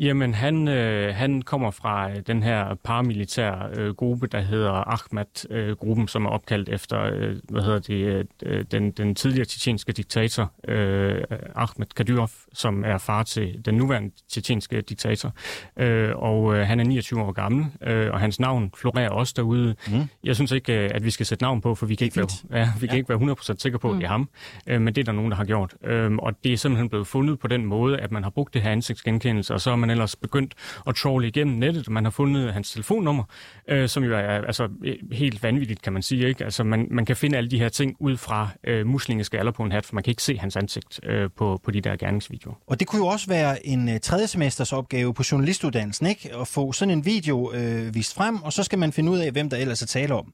Jamen, 0.00 0.34
han, 0.34 0.68
øh, 0.68 1.14
han 1.14 1.42
kommer 1.42 1.70
fra 1.70 2.10
øh, 2.10 2.16
den 2.26 2.42
her 2.42 2.74
paramilitære 2.74 3.68
øh, 3.76 3.94
gruppe, 3.94 4.26
der 4.26 4.40
hedder 4.40 4.72
Ahmad-gruppen, 4.72 6.02
øh, 6.04 6.08
som 6.08 6.24
er 6.24 6.30
opkaldt 6.30 6.68
efter 6.68 7.02
øh, 7.02 7.36
hvad 7.48 7.62
hedder 7.62 7.78
det, 7.78 8.26
øh, 8.42 8.64
den, 8.70 8.90
den 8.90 9.14
tidligere 9.14 9.44
tjetjenske 9.44 9.92
diktator 9.92 10.52
øh, 10.68 11.22
Ahmed 11.54 11.86
Kadyrov, 11.96 12.30
som 12.52 12.84
er 12.84 12.98
far 12.98 13.22
til 13.22 13.64
den 13.64 13.74
nuværende 13.74 14.10
tjetjenske 14.28 14.80
diktator. 14.80 15.32
Øh, 15.76 16.10
og 16.16 16.56
øh, 16.56 16.66
han 16.66 16.80
er 16.80 16.84
29 16.84 17.20
år 17.20 17.32
gammel, 17.32 17.66
øh, 17.82 18.10
og 18.12 18.20
hans 18.20 18.40
navn 18.40 18.72
florerer 18.76 19.10
også 19.10 19.34
derude. 19.36 19.74
Mm. 19.88 20.08
Jeg 20.24 20.34
synes 20.34 20.52
ikke, 20.52 20.84
øh, 20.84 20.90
at 20.94 21.04
vi 21.04 21.10
skal 21.10 21.26
sætte 21.26 21.42
navn 21.42 21.60
på, 21.60 21.74
for 21.74 21.86
vi 21.86 21.94
kan, 21.94 22.04
ikke 22.04 22.16
være, 22.16 22.58
ja, 22.60 22.72
vi 22.80 22.86
kan 22.86 22.94
ja. 22.94 22.98
ikke 22.98 23.08
være 23.08 23.34
100% 23.34 23.54
sikre 23.58 23.78
på, 23.78 23.90
at 23.90 23.96
det 23.96 24.04
er 24.04 24.08
mm. 24.08 24.12
ham. 24.12 24.28
Øh, 24.66 24.80
men 24.80 24.94
det 24.94 25.00
er 25.00 25.04
der 25.04 25.12
nogen, 25.12 25.30
der 25.30 25.36
har 25.36 25.44
gjort. 25.44 25.74
Øh, 25.84 26.12
og 26.12 26.44
det 26.44 26.52
er 26.52 26.56
simpelthen 26.56 26.88
blevet 26.88 27.06
fundet 27.06 27.38
på 27.38 27.48
den 27.48 27.66
måde, 27.66 27.98
at 27.98 28.12
man 28.12 28.22
har 28.22 28.30
brugt 28.30 28.54
det 28.54 28.62
her 28.62 28.70
ansigtsgenkendelse, 28.70 29.54
og 29.54 29.60
så 29.60 29.70
er 29.70 29.76
man 29.76 29.89
ellers 29.90 30.16
begyndt 30.16 30.54
at 30.86 30.94
trolle 30.94 31.28
igennem 31.28 31.56
nettet. 31.56 31.88
Man 31.88 32.04
har 32.04 32.10
fundet 32.10 32.52
hans 32.52 32.72
telefonnummer, 32.72 33.24
øh, 33.68 33.88
som 33.88 34.04
jo 34.04 34.14
er 34.14 34.46
altså, 34.46 34.68
øh, 34.84 34.96
helt 35.12 35.42
vanvittigt, 35.42 35.82
kan 35.82 35.92
man 35.92 36.02
sige. 36.02 36.28
Ikke? 36.28 36.44
Altså, 36.44 36.64
man, 36.64 36.88
man 36.90 37.04
kan 37.04 37.16
finde 37.16 37.38
alle 37.38 37.50
de 37.50 37.58
her 37.58 37.68
ting 37.68 37.96
ud 37.98 38.16
fra 38.16 38.48
øh, 38.64 38.86
muslingeskaller 38.86 39.52
på 39.52 39.62
en 39.62 39.72
hat, 39.72 39.86
for 39.86 39.94
man 39.94 40.04
kan 40.04 40.10
ikke 40.10 40.22
se 40.22 40.38
hans 40.38 40.56
ansigt 40.56 41.00
øh, 41.02 41.30
på, 41.36 41.60
på 41.64 41.70
de 41.70 41.80
der 41.80 41.96
gerningsvideoer. 41.96 42.54
Og 42.66 42.80
det 42.80 42.88
kunne 42.88 42.98
jo 42.98 43.06
også 43.06 43.26
være 43.26 43.66
en 43.66 43.88
øh, 43.88 44.00
tredje 44.00 44.26
semesters 44.26 44.72
opgave 44.72 45.14
på 45.14 45.22
journalistuddannelsen, 45.32 46.06
ikke? 46.06 46.36
At 46.40 46.48
få 46.48 46.72
sådan 46.72 46.90
en 46.98 47.04
video 47.04 47.52
øh, 47.54 47.94
vist 47.94 48.14
frem, 48.14 48.42
og 48.42 48.52
så 48.52 48.62
skal 48.62 48.78
man 48.78 48.92
finde 48.92 49.12
ud 49.12 49.18
af, 49.18 49.30
hvem 49.30 49.50
der 49.50 49.56
ellers 49.56 49.82
er 49.82 49.86
tale 49.86 50.14
om. 50.14 50.32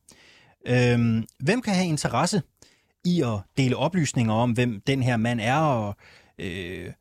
Øh, 0.66 1.22
hvem 1.38 1.62
kan 1.62 1.74
have 1.74 1.86
interesse 1.86 2.42
i 3.04 3.22
at 3.22 3.38
dele 3.56 3.76
oplysninger 3.76 4.34
om, 4.34 4.52
hvem 4.52 4.80
den 4.86 5.02
her 5.02 5.16
mand 5.16 5.40
er, 5.40 5.58
og 5.58 5.96
øh, 6.38 6.92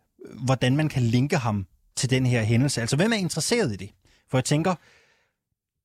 hvordan 0.45 0.75
man 0.75 0.89
kan 0.89 1.01
linke 1.01 1.37
ham 1.37 1.65
til 1.95 2.09
den 2.09 2.25
her 2.25 2.43
hændelse? 2.43 2.81
Altså, 2.81 2.95
hvem 2.95 3.11
er 3.13 3.17
interesseret 3.17 3.73
i 3.73 3.75
det? 3.75 3.91
For 4.29 4.37
jeg 4.37 4.45
tænker, 4.45 4.75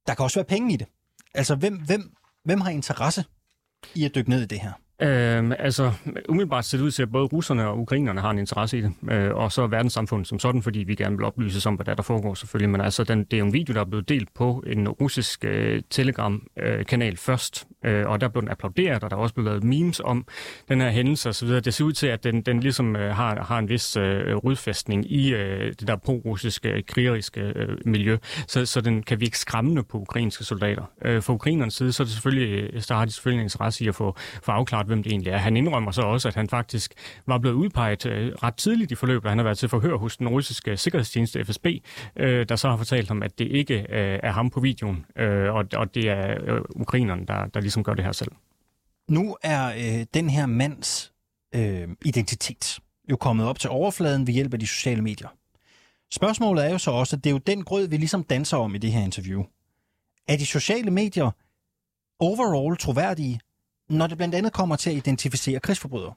der 0.07 0.15
kan 0.15 0.23
også 0.23 0.39
være 0.39 0.45
penge 0.45 0.75
i 0.75 0.77
det. 0.77 0.87
Altså, 1.35 1.55
hvem, 1.55 1.85
hvem, 1.85 2.15
hvem 2.45 2.61
har 2.61 2.71
interesse 2.71 3.25
i 3.95 4.05
at 4.05 4.15
dykke 4.15 4.31
ned 4.31 4.43
i 4.43 4.47
det 4.47 4.61
her? 4.61 4.73
Øhm, 5.03 5.53
altså, 5.59 5.93
umiddelbart 6.29 6.65
ser 6.65 6.79
det 6.79 6.85
ud 6.85 6.91
til, 6.91 7.03
at 7.03 7.13
både 7.13 7.25
russerne 7.25 7.69
og 7.69 7.79
ukrainerne 7.79 8.21
har 8.21 8.31
en 8.31 8.39
interesse 8.39 8.79
i 8.79 8.81
det, 8.81 8.93
øh, 9.11 9.35
og 9.35 9.53
så 9.53 9.67
verdenssamfundet 9.67 10.29
som 10.29 10.39
sådan, 10.39 10.63
fordi 10.63 10.79
vi 10.79 10.95
gerne 10.95 11.17
vil 11.17 11.25
oplyse 11.25 11.69
om, 11.69 11.75
hvad 11.75 11.87
der, 11.87 11.95
der 11.95 12.03
foregår 12.03 12.35
selvfølgelig. 12.35 12.71
Men 12.71 12.81
altså, 12.81 13.05
den, 13.05 13.19
det 13.25 13.33
er 13.33 13.39
jo 13.39 13.47
en 13.47 13.53
video, 13.53 13.75
der 13.75 13.81
er 13.81 13.85
blevet 13.85 14.09
delt 14.09 14.35
på 14.35 14.65
en 14.67 14.89
russisk 14.89 15.45
øh, 15.45 15.83
Telegram-kanal 15.91 17.13
øh, 17.13 17.17
først, 17.17 17.67
øh, 17.85 18.07
og 18.07 18.21
der 18.21 18.29
blev 18.29 18.43
den 18.43 18.51
applauderet, 18.51 19.05
og 19.05 19.11
der 19.11 19.17
er 19.17 19.21
også 19.21 19.35
blevet 19.35 19.51
lavet 19.51 19.65
memes 19.65 20.01
om 20.05 20.27
den 20.69 20.81
her 20.81 20.91
hændelse 20.91 21.29
osv. 21.29 21.49
Det 21.49 21.75
ser 21.75 21.85
ud 21.85 21.93
til, 21.93 22.07
at 22.07 22.25
den, 22.25 22.43
den 22.43 22.61
ligesom 22.61 22.97
øh, 22.97 23.15
har, 23.17 23.43
har 23.43 23.59
en 23.59 23.69
vis 23.69 23.97
øh, 23.97 24.37
rødfæstning 24.37 25.13
i 25.13 25.35
øh, 25.35 25.73
det 25.81 25.89
der 25.89 25.97
pro-russiske, 25.97 26.69
øh, 26.69 26.83
krigeriske 26.89 27.41
øh, 27.41 27.77
miljø, 27.87 28.17
så, 28.47 28.67
så 28.67 28.81
den 28.81 29.03
kan 29.03 29.21
virke 29.21 29.39
skræmmende 29.39 29.83
på 29.83 29.99
ukrainske 29.99 30.45
soldater. 30.45 30.83
Øh, 31.05 31.23
for 31.23 31.33
ukrainernes 31.33 31.75
side, 31.75 31.93
så, 31.93 32.03
er 32.03 32.05
det 32.05 32.13
selvfølgelig, 32.13 32.75
øh, 32.75 32.83
så 32.83 32.95
har 32.95 33.05
de 33.05 33.11
selvfølgelig 33.13 33.41
en 33.41 33.45
interesse 33.45 33.85
i 33.85 33.89
at 33.89 33.95
få, 33.95 34.17
få 34.43 34.53
afklaret, 34.53 34.90
hvem 34.91 35.03
det 35.03 35.13
egentlig 35.13 35.31
er. 35.31 35.37
Han 35.37 35.57
indrømmer 35.57 35.91
så 35.91 36.03
også, 36.03 36.29
at 36.29 36.35
han 36.35 36.49
faktisk 36.49 36.95
var 37.27 37.39
blevet 37.39 37.55
udpeget 37.55 38.07
øh, 38.07 38.33
ret 38.33 38.55
tidligt 38.55 38.93
i 38.93 38.95
forløbet, 38.95 39.29
han 39.29 39.39
har 39.39 39.45
været 39.45 39.59
til 39.59 39.69
forhør 39.69 39.97
hos 39.97 40.17
den 40.17 40.29
russiske 40.29 40.77
sikkerhedstjeneste 40.77 41.45
FSB, 41.45 41.67
øh, 42.17 42.49
der 42.49 42.57
så 42.57 42.69
har 42.69 42.77
fortalt 42.77 43.09
ham, 43.09 43.23
at 43.23 43.39
det 43.39 43.49
ikke 43.49 43.75
øh, 43.75 44.21
er 44.23 44.33
ham 44.33 44.51
på 44.51 44.61
videoen, 44.61 45.07
øh, 45.17 45.55
og, 45.55 45.65
og 45.77 45.95
det 45.95 46.09
er 46.09 46.55
øh, 46.55 46.61
ukrainerne, 46.71 47.27
der, 47.27 47.47
der 47.47 47.61
ligesom 47.61 47.85
gør 47.85 47.95
det 47.95 48.05
her 48.05 48.13
selv. 48.13 48.33
Nu 49.09 49.37
er 49.43 49.67
øh, 49.67 50.07
den 50.15 50.31
her 50.31 50.47
mands 50.47 51.13
øh, 51.55 51.89
identitet 52.05 52.79
jo 53.11 53.17
kommet 53.17 53.47
op 53.47 53.59
til 53.59 53.71
overfladen 53.71 54.27
ved 54.27 54.35
hjælp 54.35 54.53
af 54.53 54.61
de 54.61 54.67
sociale 54.67 55.03
medier. 55.03 55.29
Spørgsmålet 56.13 56.67
er 56.67 56.71
jo 56.71 56.79
så 56.79 56.91
også, 56.91 57.17
at 57.17 57.25
det 57.25 57.31
er 57.31 57.35
jo 57.35 57.39
den 57.39 57.65
grød, 57.65 57.89
vi 57.89 57.97
ligesom 57.97 58.25
danser 58.25 58.57
om 58.57 58.75
i 58.75 58.79
det 58.79 58.93
her 58.93 59.05
interview. 59.05 59.43
Er 60.29 60.37
de 60.37 60.47
sociale 60.47 60.91
medier 60.91 61.31
overall 62.21 62.77
troværdige, 62.77 63.41
når 63.91 64.07
det 64.07 64.17
blandt 64.17 64.35
andet 64.35 64.53
kommer 64.53 64.77
til 64.77 64.91
at 64.91 64.97
identificere 64.97 65.61
krigsforbrydere? 65.61 66.15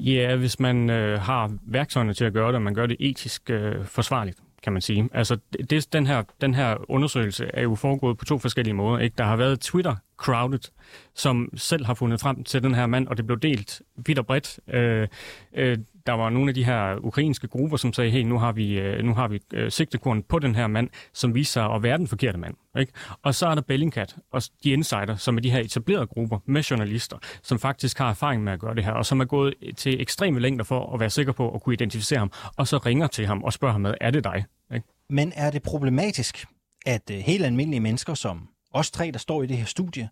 Ja, 0.00 0.36
hvis 0.36 0.60
man 0.60 0.90
øh, 0.90 1.20
har 1.20 1.52
værktøjerne 1.62 2.14
til 2.14 2.24
at 2.24 2.32
gøre 2.32 2.48
det, 2.48 2.54
og 2.54 2.62
man 2.62 2.74
gør 2.74 2.86
det 2.86 2.96
etisk 3.00 3.50
øh, 3.50 3.84
forsvarligt, 3.84 4.38
kan 4.62 4.72
man 4.72 4.82
sige. 4.82 5.08
Altså, 5.12 5.38
det, 5.70 5.92
den, 5.92 6.06
her, 6.06 6.22
den 6.40 6.54
her 6.54 6.90
undersøgelse 6.90 7.50
er 7.54 7.62
jo 7.62 7.74
foregået 7.74 8.18
på 8.18 8.24
to 8.24 8.38
forskellige 8.38 8.74
måder. 8.74 8.98
Ikke? 8.98 9.14
Der 9.18 9.24
har 9.24 9.36
været 9.36 9.60
Twitter 9.60 9.96
Crowded, 10.16 10.70
som 11.14 11.48
selv 11.56 11.86
har 11.86 11.94
fundet 11.94 12.20
frem 12.20 12.44
til 12.44 12.62
den 12.62 12.74
her 12.74 12.86
mand, 12.86 13.08
og 13.08 13.16
det 13.16 13.26
blev 13.26 13.40
delt 13.40 13.82
vidt 13.96 14.18
og 14.18 14.26
bredt. 14.26 14.60
Øh, 14.68 15.08
øh, 15.54 15.78
der 16.06 16.12
var 16.12 16.30
nogle 16.30 16.48
af 16.48 16.54
de 16.54 16.64
her 16.64 16.96
ukrainske 16.96 17.48
grupper, 17.48 17.76
som 17.76 17.92
sagde, 17.92 18.10
hey, 18.10 18.22
nu 18.22 18.38
har 18.38 18.52
vi, 18.52 18.78
øh, 18.78 19.04
nu 19.04 19.14
har 19.14 19.28
vi 19.28 19.40
øh, 19.52 19.70
sigtekorn 19.70 20.22
på 20.22 20.38
den 20.38 20.54
her 20.54 20.66
mand, 20.66 20.88
som 21.12 21.34
viser 21.34 21.52
sig 21.52 21.74
at 21.74 21.82
være 21.82 21.98
den 21.98 22.06
forkerte 22.06 22.38
mand. 22.38 22.54
Ikke? 22.78 22.92
Og 23.22 23.34
så 23.34 23.46
er 23.46 23.54
der 23.54 23.62
Bellingcat 23.62 24.16
og 24.32 24.42
de 24.64 24.70
insider, 24.70 25.16
som 25.16 25.36
er 25.36 25.40
de 25.40 25.50
her 25.50 25.60
etablerede 25.60 26.06
grupper 26.06 26.38
med 26.46 26.62
journalister, 26.62 27.18
som 27.42 27.58
faktisk 27.58 27.98
har 27.98 28.10
erfaring 28.10 28.44
med 28.44 28.52
at 28.52 28.60
gøre 28.60 28.74
det 28.74 28.84
her, 28.84 28.92
og 28.92 29.06
som 29.06 29.20
er 29.20 29.24
gået 29.24 29.54
til 29.76 30.00
ekstreme 30.00 30.40
længder 30.40 30.64
for 30.64 30.94
at 30.94 31.00
være 31.00 31.10
sikker 31.10 31.32
på 31.32 31.54
at 31.54 31.62
kunne 31.62 31.72
identificere 31.72 32.18
ham, 32.18 32.32
og 32.56 32.68
så 32.68 32.78
ringer 32.78 33.06
til 33.06 33.26
ham 33.26 33.42
og 33.42 33.52
spørger 33.52 33.72
ham 33.72 33.80
med, 33.80 33.94
er 34.00 34.10
det 34.10 34.24
dig? 34.24 34.44
Ikke? 34.74 34.86
Men 35.10 35.32
er 35.36 35.50
det 35.50 35.62
problematisk, 35.62 36.46
at 36.86 37.10
øh, 37.12 37.18
helt 37.18 37.44
almindelige 37.44 37.80
mennesker, 37.80 38.14
som 38.14 38.48
os 38.72 38.90
tre, 38.90 39.10
der 39.10 39.18
står 39.18 39.42
i 39.42 39.46
det 39.46 39.56
her 39.56 39.64
studie, 39.64 40.08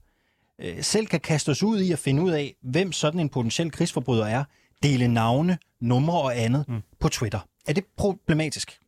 selv 0.80 1.06
kan 1.06 1.20
kaste 1.20 1.50
os 1.50 1.62
ud 1.62 1.80
i 1.80 1.92
at 1.92 1.98
finde 1.98 2.22
ud 2.22 2.30
af, 2.30 2.54
hvem 2.62 2.92
sådan 2.92 3.20
en 3.20 3.28
potentiel 3.28 3.70
krigsforbryder 3.70 4.26
er, 4.26 4.44
dele 4.82 5.08
navne, 5.08 5.58
numre 5.80 6.20
og 6.20 6.38
andet 6.38 6.64
mm. 6.68 6.82
på 7.00 7.08
Twitter. 7.08 7.40
Er 7.68 7.72
det 7.72 7.84
problematisk? 7.96 8.78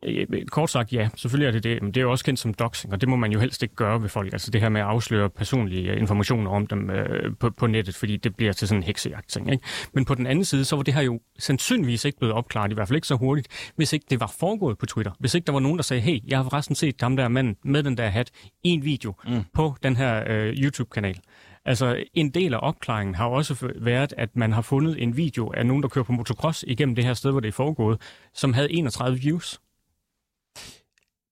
Kort 0.50 0.70
sagt 0.70 0.92
ja, 0.92 1.09
selvfølgelig 1.16 1.46
er 1.46 1.53
det 1.53 1.64
det, 1.64 1.83
men 1.83 1.94
det 1.94 2.00
er 2.00 2.03
jo 2.03 2.11
også 2.11 2.24
kendt 2.24 2.40
som 2.40 2.55
doxing, 2.55 2.92
og 2.92 3.00
det 3.00 3.09
må 3.09 3.16
man 3.16 3.33
jo 3.33 3.40
helst 3.40 3.62
ikke 3.62 3.74
gøre 3.74 4.03
ved 4.03 4.09
folk. 4.09 4.33
Altså 4.33 4.50
det 4.50 4.61
her 4.61 4.68
med 4.68 4.81
at 4.81 4.87
afsløre 4.87 5.31
personlige 5.31 5.96
informationer 5.96 6.50
om 6.50 6.66
dem 6.66 6.90
øh, 6.90 7.37
på, 7.40 7.50
på 7.50 7.66
nettet, 7.66 7.94
fordi 7.94 8.16
det 8.16 8.37
bliver 8.37 8.53
til 8.53 8.68
sådan 8.68 8.83
en 8.83 8.87
heksejagt 8.87 9.29
ting. 9.29 9.53
Ikke? 9.53 9.64
Men 9.94 10.05
på 10.05 10.14
den 10.14 10.26
anden 10.26 10.44
side, 10.44 10.64
så 10.64 10.76
var 10.76 10.83
det 10.83 10.94
her 10.94 11.03
jo 11.03 11.20
sandsynligvis 11.38 12.05
ikke 12.05 12.18
blevet 12.18 12.35
opklaret, 12.35 12.70
i 12.70 12.74
hvert 12.74 12.88
fald 12.88 12.96
ikke 12.96 13.07
så 13.07 13.16
hurtigt, 13.16 13.72
hvis 13.76 13.92
ikke 13.92 14.07
det 14.11 14.20
var 14.20 14.35
foregået 14.38 14.79
på 14.79 14.87
Twitter. 14.87 15.12
Hvis 15.18 15.35
ikke 15.35 15.46
der 15.46 15.53
var 15.53 15.61
nogen, 15.61 15.76
der 15.79 15.83
sagde, 15.83 16.00
hey, 16.00 16.20
jeg 16.26 16.38
har 16.38 16.42
forresten 16.42 16.74
set 16.74 16.94
ham 17.00 17.16
der 17.16 17.29
mand 17.29 17.57
med 17.64 17.83
den 17.83 17.96
der 17.96 18.09
hat 18.09 18.31
i 18.64 18.68
en 18.68 18.85
video 18.85 19.14
mm. 19.26 19.42
på 19.55 19.74
den 19.83 19.96
her 19.96 20.24
øh, 20.26 20.53
YouTube-kanal. 20.53 21.20
Altså, 21.64 22.05
en 22.14 22.31
del 22.31 22.55
af 22.55 22.59
opklaringen 22.62 23.14
har 23.14 23.27
også 23.27 23.73
været, 23.77 24.14
at 24.16 24.37
man 24.37 24.53
har 24.53 24.62
fundet 24.62 25.03
en 25.03 25.16
video 25.16 25.53
af 25.57 25.66
nogen, 25.66 25.83
der 25.83 25.88
kører 25.88 26.05
på 26.05 26.12
motocross 26.12 26.64
igennem 26.68 26.94
det 26.94 27.05
her 27.05 27.14
sted, 27.14 27.31
hvor 27.31 27.40
det 27.40 27.49
er 27.49 27.53
foregået, 27.53 28.01
som 28.35 28.53
havde 28.53 28.73
31 28.73 29.18
views. 29.18 29.61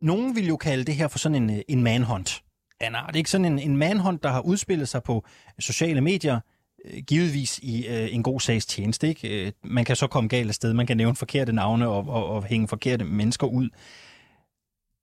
Nogen 0.00 0.36
vil 0.36 0.48
jo 0.48 0.56
kalde 0.56 0.84
det 0.84 0.94
her 0.94 1.08
for 1.08 1.18
sådan 1.18 1.42
en, 1.42 1.50
øh, 1.50 1.62
en 1.68 1.82
manhunt. 1.82 2.42
Anna, 2.80 2.98
nej, 2.98 3.06
det 3.06 3.14
er 3.14 3.18
ikke 3.18 3.30
sådan 3.30 3.44
en, 3.44 3.58
en 3.58 3.76
manhunt, 3.76 4.22
der 4.22 4.28
har 4.28 4.40
udspillet 4.40 4.88
sig 4.88 5.02
på 5.02 5.24
sociale 5.58 6.00
medier, 6.00 6.40
øh, 6.84 7.02
givetvis 7.02 7.58
i 7.58 7.86
øh, 7.86 8.14
en 8.14 8.22
god 8.22 8.40
sags 8.40 8.66
tjeneste. 8.66 9.08
Ikke? 9.08 9.46
Øh, 9.46 9.52
man 9.64 9.84
kan 9.84 9.96
så 9.96 10.06
komme 10.06 10.28
galt 10.28 10.48
af 10.48 10.54
sted, 10.54 10.72
man 10.72 10.86
kan 10.86 10.96
nævne 10.96 11.16
forkerte 11.16 11.52
navne 11.52 11.88
og, 11.88 12.08
og, 12.08 12.26
og 12.26 12.44
hænge 12.44 12.68
forkerte 12.68 13.04
mennesker 13.04 13.46
ud. 13.46 13.68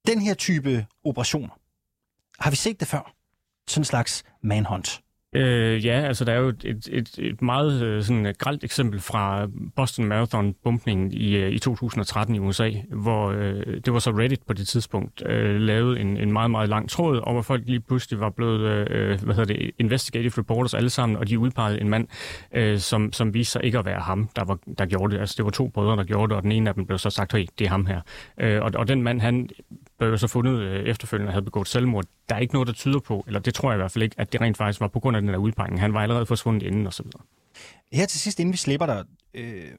Den 0.07 0.21
her 0.21 0.33
type 0.33 0.85
operationer, 1.03 1.59
har 2.39 2.49
vi 2.49 2.55
set 2.55 2.79
det 2.79 2.87
før? 2.87 3.13
Sådan 3.67 3.81
en 3.81 3.85
slags 3.85 4.23
manhunt. 4.41 5.01
Øh, 5.35 5.85
ja, 5.85 6.01
altså 6.01 6.25
der 6.25 6.33
er 6.33 6.39
jo 6.39 6.47
et, 6.47 6.87
et, 6.91 7.19
et, 7.19 7.41
meget 7.41 7.81
øh, 7.81 8.03
sådan 8.03 8.25
øh, 8.25 8.29
et 8.29 8.37
gralt 8.37 8.63
eksempel 8.63 8.99
fra 8.99 9.47
Boston 9.75 10.05
Marathon-bumpningen 10.05 11.11
i, 11.11 11.35
øh, 11.35 11.51
i 11.51 11.59
2013 11.59 12.35
i 12.35 12.39
USA, 12.39 12.71
hvor 12.89 13.31
øh, 13.31 13.81
det 13.85 13.93
var 13.93 13.99
så 13.99 14.11
Reddit 14.11 14.41
på 14.47 14.53
det 14.53 14.67
tidspunkt 14.67 15.23
øh, 15.25 15.61
lavede 15.61 15.99
en, 15.99 16.17
en 16.17 16.31
meget, 16.31 16.51
meget 16.51 16.69
lang 16.69 16.89
tråd, 16.89 17.17
og 17.17 17.33
hvor 17.33 17.41
folk 17.41 17.63
lige 17.65 17.79
pludselig 17.79 18.19
var 18.19 18.29
blevet, 18.29 18.89
øh, 18.89 19.21
hvad 19.23 19.35
hedder 19.35 19.53
det, 19.53 19.71
investigative 19.79 20.33
reporters 20.37 20.73
alle 20.73 20.89
sammen, 20.89 21.17
og 21.17 21.29
de 21.29 21.39
udpegede 21.39 21.81
en 21.81 21.89
mand, 21.89 22.07
øh, 22.53 22.79
som, 22.79 23.13
som 23.13 23.33
viste 23.33 23.51
sig 23.51 23.63
ikke 23.63 23.79
at 23.79 23.85
være 23.85 23.99
ham, 23.99 24.29
der, 24.35 24.43
var, 24.43 24.57
der 24.77 24.85
gjorde 24.85 25.13
det. 25.13 25.19
Altså 25.19 25.35
det 25.37 25.45
var 25.45 25.51
to 25.51 25.67
brødre, 25.67 25.97
der 25.97 26.03
gjorde 26.03 26.29
det, 26.29 26.37
og 26.37 26.43
den 26.43 26.51
ene 26.51 26.69
af 26.69 26.75
dem 26.75 26.85
blev 26.85 26.97
så 26.97 27.09
sagt, 27.09 27.33
hey, 27.33 27.45
det 27.59 27.65
er 27.65 27.69
ham 27.69 27.85
her. 27.85 28.01
Øh, 28.39 28.61
og, 28.61 28.71
og 28.75 28.87
den 28.87 29.03
mand, 29.03 29.21
han 29.21 29.49
blev 29.97 30.09
jo 30.09 30.17
så 30.17 30.27
fundet 30.27 30.59
øh, 30.59 30.85
efterfølgende 30.85 31.31
havde 31.31 31.45
begået 31.45 31.67
selvmord. 31.67 32.05
Der 32.29 32.35
er 32.35 32.39
ikke 32.39 32.53
noget, 32.53 32.67
der 32.67 32.73
tyder 32.73 32.99
på, 32.99 33.23
eller 33.27 33.39
det 33.39 33.53
tror 33.53 33.71
jeg 33.71 33.77
i 33.77 33.81
hvert 33.81 33.91
fald 33.91 34.03
ikke, 34.03 34.15
at 34.19 34.33
det 34.33 34.41
rent 34.41 34.57
faktisk 34.57 34.81
var 34.81 34.87
på 34.87 34.99
grund 34.99 35.17
af 35.17 35.21
den 35.21 35.29
der 35.29 35.37
udpegning. 35.37 35.81
Han 35.81 35.93
var 35.93 36.01
allerede 36.01 36.25
forsvundet 36.25 36.63
inden 36.63 36.87
og 36.87 36.93
så 36.93 37.03
videre. 37.03 37.21
Her 37.93 38.05
til 38.05 38.19
sidst, 38.19 38.39
inden 38.39 38.53
vi 38.53 38.57
slipper 38.57 38.85
dig. 38.85 39.03
Øh, 39.33 39.71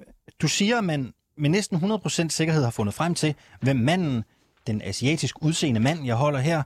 du 0.43 0.49
siger, 0.49 0.79
at 0.79 0.85
man 0.85 1.13
med 1.39 1.51
næsten 1.51 1.93
100% 1.93 2.29
sikkerhed 2.29 2.65
har 2.65 2.71
fundet 2.71 2.95
frem 2.95 3.15
til, 3.15 3.35
hvem 3.61 3.77
manden, 3.77 4.25
den 4.67 4.83
asiatisk 4.83 5.43
udseende 5.43 5.81
mand, 5.81 6.07
jeg 6.07 6.15
holder 6.15 6.39
her, 6.39 6.63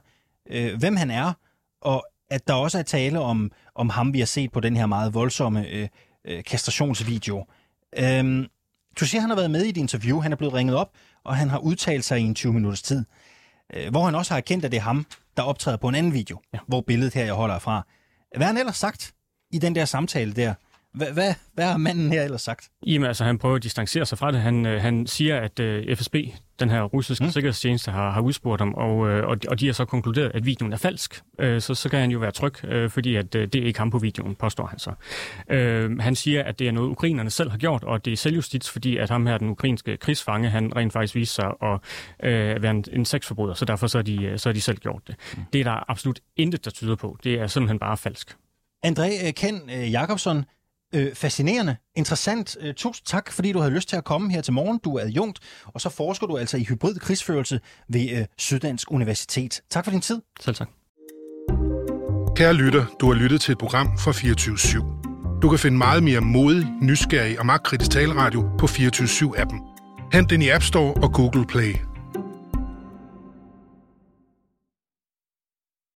øh, 0.49 0.79
hvem 0.79 0.95
han 0.95 1.11
er, 1.11 1.33
og 1.81 2.05
at 2.29 2.47
der 2.47 2.53
også 2.53 2.79
er 2.79 2.83
tale 2.83 3.19
om, 3.19 3.51
om 3.75 3.89
ham, 3.89 4.13
vi 4.13 4.19
har 4.19 4.25
set 4.25 4.51
på 4.51 4.59
den 4.59 4.77
her 4.77 4.85
meget 4.85 5.13
voldsomme 5.13 5.67
øh, 5.67 5.87
øh, 6.25 6.43
kastrationsvideo. 6.43 7.45
Øh, 7.97 8.47
du 8.99 9.05
siger, 9.05 9.19
at 9.19 9.21
han 9.21 9.29
har 9.29 9.35
været 9.35 9.51
med 9.51 9.65
i 9.65 9.69
et 9.69 9.77
interview, 9.77 10.19
han 10.19 10.31
er 10.31 10.35
blevet 10.35 10.53
ringet 10.53 10.75
op, 10.75 10.91
og 11.23 11.35
han 11.35 11.49
har 11.49 11.57
udtalt 11.57 12.05
sig 12.05 12.19
i 12.19 12.23
en 12.23 12.35
20 12.35 12.53
minutters 12.53 12.81
tid 12.81 12.99
øh, 12.99 13.05
hvor 13.91 14.05
han 14.05 14.15
også 14.15 14.33
har 14.33 14.37
erkendt, 14.37 14.65
at 14.65 14.71
det 14.71 14.77
er 14.77 14.81
ham, 14.81 15.05
der 15.37 15.43
optræder 15.43 15.77
på 15.77 15.87
en 15.87 15.95
anden 15.95 16.13
video, 16.13 16.39
ja. 16.53 16.59
hvor 16.67 16.81
billedet 16.81 17.13
her, 17.13 17.25
jeg 17.25 17.33
holder 17.33 17.59
fra. 17.59 17.87
Hvad 18.37 18.47
han 18.47 18.57
ellers 18.57 18.77
sagt 18.77 19.13
i 19.51 19.59
den 19.59 19.75
der 19.75 19.85
samtale 19.85 20.33
der, 20.33 20.53
Hvad, 20.93 21.13
hvad, 21.53 21.65
har 21.65 21.77
manden 21.77 22.11
her 22.11 22.23
ellers 22.23 22.41
sagt? 22.41 22.69
Jamen, 22.85 23.07
altså, 23.07 23.23
han 23.23 23.37
prøver 23.37 23.55
at 23.55 23.63
distancere 23.63 24.05
sig 24.05 24.17
fra 24.17 24.31
det. 24.31 24.39
Han, 24.39 24.65
øh, 24.65 24.81
han 24.81 25.07
siger, 25.07 25.39
at 25.39 25.59
øh, 25.59 25.95
FSB, 25.95 26.15
den 26.59 26.69
her 26.69 26.83
russiske 26.83 27.25
mm. 27.25 27.31
sikkerhedstjeneste, 27.31 27.91
har, 27.91 28.11
har 28.11 28.21
udspurgt 28.21 28.61
ham, 28.61 28.73
og, 28.73 29.09
øh, 29.09 29.27
og, 29.27 29.37
og 29.47 29.59
de 29.59 29.65
har 29.65 29.73
så 29.73 29.85
konkluderet, 29.85 30.31
at 30.33 30.45
videoen 30.45 30.73
er 30.73 30.77
falsk. 30.77 31.21
Øh, 31.39 31.61
så, 31.61 31.75
så 31.75 31.89
kan 31.89 31.99
han 31.99 32.11
jo 32.11 32.19
være 32.19 32.31
tryg, 32.31 32.65
øh, 32.65 32.89
fordi 32.89 33.15
at, 33.15 33.35
øh, 33.35 33.47
det 33.47 33.61
er 33.61 33.65
ikke 33.65 33.79
ham 33.79 33.91
på 33.91 33.97
videoen, 33.97 34.35
påstår 34.35 34.65
han 34.65 34.79
så. 34.79 34.91
Øh, 35.49 35.99
han 35.99 36.15
siger, 36.15 36.43
at 36.43 36.59
det 36.59 36.67
er 36.67 36.71
noget, 36.71 36.89
ukrainerne 36.89 37.29
selv 37.29 37.49
har 37.49 37.57
gjort, 37.57 37.83
og 37.83 38.05
det 38.05 38.13
er 38.13 38.17
selvjustits, 38.17 38.69
fordi 38.69 38.97
at 38.97 39.09
ham 39.09 39.25
her, 39.27 39.37
den 39.37 39.49
ukrainske 39.49 39.97
krigsfange, 39.97 40.49
han 40.49 40.75
rent 40.75 40.93
faktisk 40.93 41.15
viser 41.15 41.33
sig 41.33 41.69
at 41.69 41.79
øh, 42.29 42.63
være 42.63 42.71
en, 42.71 42.85
en 42.93 43.05
sexforbryder, 43.05 43.53
så 43.53 43.65
derfor 43.65 43.87
så 43.87 43.97
er, 43.97 44.01
de, 44.01 44.33
så 44.37 44.49
har 44.49 44.53
de 44.53 44.61
selv 44.61 44.77
gjort 44.77 45.01
det. 45.07 45.15
Mm. 45.37 45.43
Det 45.53 45.59
er 45.61 45.63
der 45.63 45.91
absolut 45.91 46.19
intet, 46.35 46.65
der 46.65 46.71
tyder 46.71 46.95
på. 46.95 47.17
Det 47.23 47.33
er 47.33 47.47
simpelthen 47.47 47.79
bare 47.79 47.97
falsk. 47.97 48.35
André 48.85 49.27
øh, 49.27 49.33
Ken 49.33 49.69
øh, 49.69 49.91
Jakobsen, 49.91 50.45
øh, 50.93 51.15
fascinerende, 51.15 51.75
interessant. 51.95 52.57
Øh, 52.59 52.73
tusind 52.73 53.05
tak, 53.05 53.31
fordi 53.31 53.51
du 53.51 53.59
havde 53.59 53.73
lyst 53.73 53.89
til 53.89 53.95
at 53.95 54.03
komme 54.03 54.31
her 54.31 54.41
til 54.41 54.53
morgen. 54.53 54.79
Du 54.83 54.95
er 54.95 55.01
adjunkt, 55.01 55.39
og 55.65 55.81
så 55.81 55.89
forsker 55.89 56.27
du 56.27 56.37
altså 56.37 56.57
i 56.57 56.63
hybrid 56.63 56.95
krigsførelse 56.95 57.59
ved 57.89 58.09
øh, 58.11 58.25
Syddansk 58.37 58.91
Universitet. 58.91 59.61
Tak 59.69 59.83
for 59.83 59.91
din 59.91 60.01
tid. 60.01 60.21
Selv 60.39 60.55
tak. 60.55 60.69
Kære 62.35 62.53
lytter, 62.53 62.85
du 62.99 63.07
har 63.07 63.13
lyttet 63.13 63.41
til 63.41 63.51
et 63.51 63.57
program 63.57 63.97
fra 63.97 64.11
24 64.11 64.55
/7. 64.55 65.39
Du 65.41 65.49
kan 65.49 65.59
finde 65.59 65.77
meget 65.77 66.03
mere 66.03 66.21
modig, 66.21 66.67
nysgerrig 66.81 67.39
og 67.39 67.45
magtkritisk 67.45 67.91
taleradio 67.91 68.49
på 68.57 68.67
24 68.67 69.07
7 69.07 69.33
appen 69.37 69.59
Hent 70.13 70.29
den 70.29 70.41
i 70.41 70.49
App 70.49 70.63
Store 70.63 70.93
og 70.93 71.13
Google 71.13 71.45
Play. 71.45 71.90